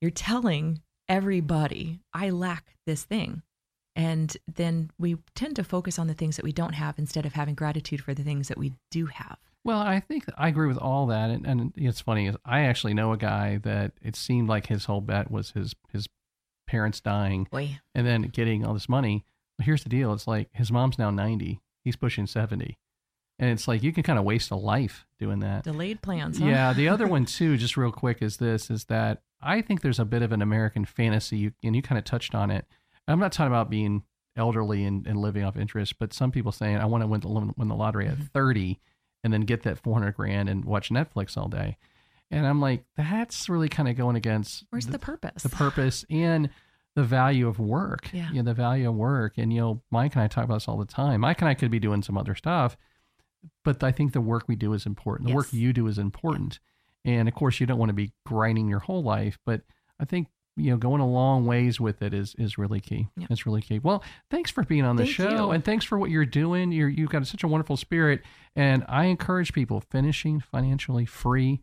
You're 0.00 0.10
telling 0.10 0.80
everybody 1.08 2.00
I 2.12 2.30
lack 2.30 2.74
this 2.86 3.04
thing. 3.04 3.42
And 3.96 4.36
then 4.52 4.90
we 4.98 5.18
tend 5.36 5.56
to 5.56 5.64
focus 5.64 5.98
on 5.98 6.08
the 6.08 6.14
things 6.14 6.36
that 6.36 6.44
we 6.44 6.52
don't 6.52 6.72
have 6.72 6.98
instead 6.98 7.26
of 7.26 7.34
having 7.34 7.54
gratitude 7.54 8.00
for 8.00 8.12
the 8.12 8.24
things 8.24 8.48
that 8.48 8.58
we 8.58 8.72
do 8.90 9.06
have. 9.06 9.38
Well, 9.62 9.78
I 9.78 10.00
think 10.00 10.24
I 10.36 10.48
agree 10.48 10.66
with 10.66 10.76
all 10.76 11.06
that, 11.06 11.30
and, 11.30 11.46
and 11.46 11.72
it's 11.74 12.00
funny. 12.00 12.26
is 12.26 12.36
I 12.44 12.62
actually 12.62 12.92
know 12.92 13.12
a 13.12 13.16
guy 13.16 13.58
that 13.62 13.92
it 14.02 14.14
seemed 14.14 14.48
like 14.48 14.66
his 14.66 14.84
whole 14.84 15.00
bet 15.00 15.30
was 15.30 15.52
his 15.52 15.74
his 15.90 16.06
parents 16.66 17.00
dying, 17.00 17.48
Boy, 17.50 17.80
and 17.94 18.06
then 18.06 18.22
getting 18.22 18.66
all 18.66 18.74
this 18.74 18.90
money. 18.90 19.24
Here's 19.62 19.82
the 19.82 19.88
deal: 19.88 20.12
it's 20.12 20.26
like 20.26 20.48
his 20.52 20.72
mom's 20.72 20.98
now 20.98 21.10
ninety, 21.10 21.60
he's 21.84 21.96
pushing 21.96 22.26
seventy, 22.26 22.78
and 23.38 23.50
it's 23.50 23.68
like 23.68 23.82
you 23.82 23.92
can 23.92 24.02
kind 24.02 24.18
of 24.18 24.24
waste 24.24 24.50
a 24.50 24.56
life 24.56 25.06
doing 25.18 25.40
that. 25.40 25.64
delayed 25.64 26.02
plans. 26.02 26.38
Huh? 26.38 26.46
Yeah, 26.46 26.72
the 26.72 26.88
other 26.88 27.06
one 27.08 27.24
too, 27.24 27.56
just 27.56 27.76
real 27.76 27.92
quick, 27.92 28.22
is 28.22 28.38
this: 28.38 28.70
is 28.70 28.84
that 28.86 29.22
I 29.40 29.60
think 29.60 29.82
there's 29.82 29.98
a 29.98 30.04
bit 30.04 30.22
of 30.22 30.32
an 30.32 30.42
American 30.42 30.84
fantasy, 30.84 31.52
and 31.62 31.76
you 31.76 31.82
kind 31.82 31.98
of 31.98 32.04
touched 32.04 32.34
on 32.34 32.50
it. 32.50 32.66
I'm 33.06 33.20
not 33.20 33.32
talking 33.32 33.52
about 33.52 33.70
being 33.70 34.02
elderly 34.36 34.84
and, 34.84 35.06
and 35.06 35.18
living 35.18 35.44
off 35.44 35.56
interest, 35.56 35.98
but 35.98 36.12
some 36.12 36.32
people 36.32 36.52
saying 36.52 36.78
I 36.78 36.86
want 36.86 37.02
to 37.02 37.06
win 37.06 37.20
the 37.20 37.28
win 37.28 37.68
the 37.68 37.74
lottery 37.74 38.06
at 38.06 38.14
mm-hmm. 38.14 38.24
30, 38.32 38.80
and 39.22 39.32
then 39.32 39.42
get 39.42 39.62
that 39.62 39.78
400 39.78 40.12
grand 40.14 40.48
and 40.48 40.64
watch 40.64 40.90
Netflix 40.90 41.36
all 41.36 41.48
day. 41.48 41.76
And 42.30 42.46
I'm 42.46 42.60
like, 42.60 42.84
that's 42.96 43.48
really 43.48 43.68
kind 43.68 43.88
of 43.88 43.96
going 43.96 44.16
against 44.16 44.64
Where's 44.70 44.86
the 44.86 44.98
purpose? 44.98 45.42
the 45.42 45.50
purpose 45.50 46.04
and 46.10 46.50
the 46.94 47.04
value 47.04 47.48
of 47.48 47.58
work. 47.58 48.08
Yeah. 48.12 48.28
You 48.30 48.36
know, 48.36 48.50
the 48.50 48.54
value 48.54 48.88
of 48.88 48.94
work. 48.94 49.34
And, 49.36 49.52
you 49.52 49.60
know, 49.60 49.82
Mike 49.90 50.14
and 50.14 50.22
I 50.22 50.28
talk 50.28 50.44
about 50.44 50.54
this 50.54 50.68
all 50.68 50.78
the 50.78 50.84
time. 50.84 51.22
Mike 51.22 51.40
and 51.40 51.48
I 51.48 51.54
could 51.54 51.70
be 51.70 51.80
doing 51.80 52.02
some 52.02 52.16
other 52.16 52.34
stuff, 52.34 52.76
but 53.64 53.82
I 53.82 53.92
think 53.92 54.12
the 54.12 54.20
work 54.20 54.44
we 54.46 54.56
do 54.56 54.72
is 54.72 54.86
important. 54.86 55.28
The 55.28 55.34
work 55.34 55.52
you 55.52 55.72
do 55.72 55.86
is 55.86 55.98
important. 55.98 56.60
And 57.04 57.28
of 57.28 57.34
course, 57.34 57.60
you 57.60 57.66
don't 57.66 57.78
want 57.78 57.90
to 57.90 57.94
be 57.94 58.12
grinding 58.24 58.68
your 58.68 58.78
whole 58.78 59.02
life, 59.02 59.38
but 59.44 59.62
I 60.00 60.04
think, 60.04 60.28
you 60.56 60.70
know, 60.70 60.76
going 60.76 61.00
a 61.00 61.06
long 61.06 61.46
ways 61.46 61.80
with 61.80 62.00
it 62.00 62.14
is 62.14 62.34
is 62.38 62.56
really 62.56 62.80
key. 62.80 63.08
Yep. 63.16 63.30
It's 63.30 63.44
really 63.44 63.60
key. 63.60 63.80
Well, 63.80 64.04
thanks 64.30 64.52
for 64.52 64.62
being 64.62 64.84
on 64.84 64.94
the 64.94 65.02
Thank 65.02 65.16
show 65.16 65.46
you. 65.46 65.50
and 65.50 65.64
thanks 65.64 65.84
for 65.84 65.98
what 65.98 66.10
you're 66.10 66.24
doing. 66.24 66.70
You're 66.70 66.88
you've 66.88 67.10
got 67.10 67.26
such 67.26 67.42
a 67.42 67.48
wonderful 67.48 67.76
spirit. 67.76 68.22
And 68.54 68.84
I 68.88 69.06
encourage 69.06 69.52
people 69.52 69.80
finishing 69.80 70.38
financially 70.40 71.06
free. 71.06 71.60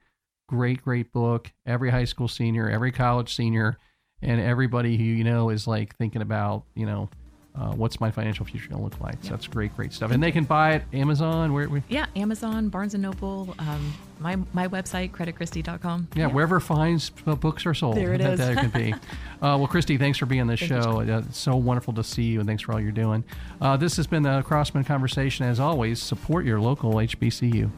Great, 0.49 0.81
great 0.81 1.13
book. 1.13 1.53
Every 1.65 1.89
high 1.89 2.03
school 2.03 2.27
senior, 2.27 2.69
every 2.69 2.91
college 2.91 3.33
senior, 3.33 3.77
and 4.21 4.39
everybody 4.39 4.97
who 4.97 5.03
you 5.03 5.23
know 5.23 5.49
is 5.49 5.67
like 5.67 5.95
thinking 5.97 6.21
about, 6.21 6.63
you 6.75 6.85
know, 6.85 7.09
uh, 7.53 7.73
what's 7.73 7.99
my 7.99 8.09
financial 8.09 8.45
future 8.45 8.69
going 8.69 8.79
to 8.79 8.83
look 8.83 8.99
like. 9.01 9.17
So 9.23 9.31
that's 9.31 9.45
great, 9.45 9.75
great 9.75 9.91
stuff. 9.91 10.11
And 10.11 10.23
they 10.23 10.31
can 10.31 10.45
buy 10.45 10.75
it 10.75 10.83
Amazon. 10.93 11.51
Where, 11.51 11.67
where 11.67 11.83
Yeah, 11.89 12.05
Amazon, 12.15 12.69
Barnes 12.69 12.93
and 12.93 13.03
Noble, 13.03 13.53
um, 13.59 13.93
my 14.19 14.37
my 14.53 14.67
website, 14.69 15.11
creditchristy.com. 15.11 16.07
yeah, 16.15 16.27
wherever 16.27 16.61
finds 16.61 17.11
uh, 17.27 17.35
books 17.35 17.65
are 17.65 17.73
sold. 17.73 17.97
There 17.97 18.13
it 18.13 18.19
that, 18.19 18.33
is. 18.33 18.39
that 18.39 18.51
it 18.53 18.59
could 18.61 18.73
be. 18.73 18.93
uh, 18.93 18.97
well, 19.41 19.67
Kristi, 19.67 19.99
thanks 19.99 20.17
for 20.17 20.25
being 20.25 20.41
on 20.41 20.47
the 20.47 20.55
Thank 20.55 20.71
you, 20.71 20.81
show. 20.81 20.99
Uh, 21.01 21.23
it's 21.27 21.37
so 21.37 21.57
wonderful 21.57 21.93
to 21.95 22.03
see 22.05 22.23
you, 22.23 22.39
and 22.39 22.47
thanks 22.47 22.63
for 22.63 22.71
all 22.71 22.79
you're 22.79 22.91
doing. 22.91 23.23
Uh, 23.59 23.75
this 23.75 23.97
has 23.97 24.07
been 24.07 24.23
the 24.23 24.43
Crossman 24.43 24.85
Conversation. 24.85 25.45
As 25.45 25.59
always, 25.59 26.01
support 26.01 26.45
your 26.45 26.61
local 26.61 26.93
HBCU. 26.93 27.69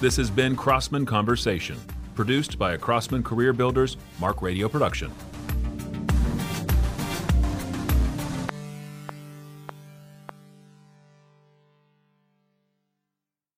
This 0.00 0.16
has 0.16 0.30
been 0.30 0.54
Crossman 0.56 1.04
Conversation, 1.04 1.76
produced 2.18 2.58
by 2.58 2.76
Crossman 2.76 3.22
Career 3.22 3.52
Builders 3.52 3.96
Mark 4.18 4.42
Radio 4.42 4.68
production. 4.68 5.08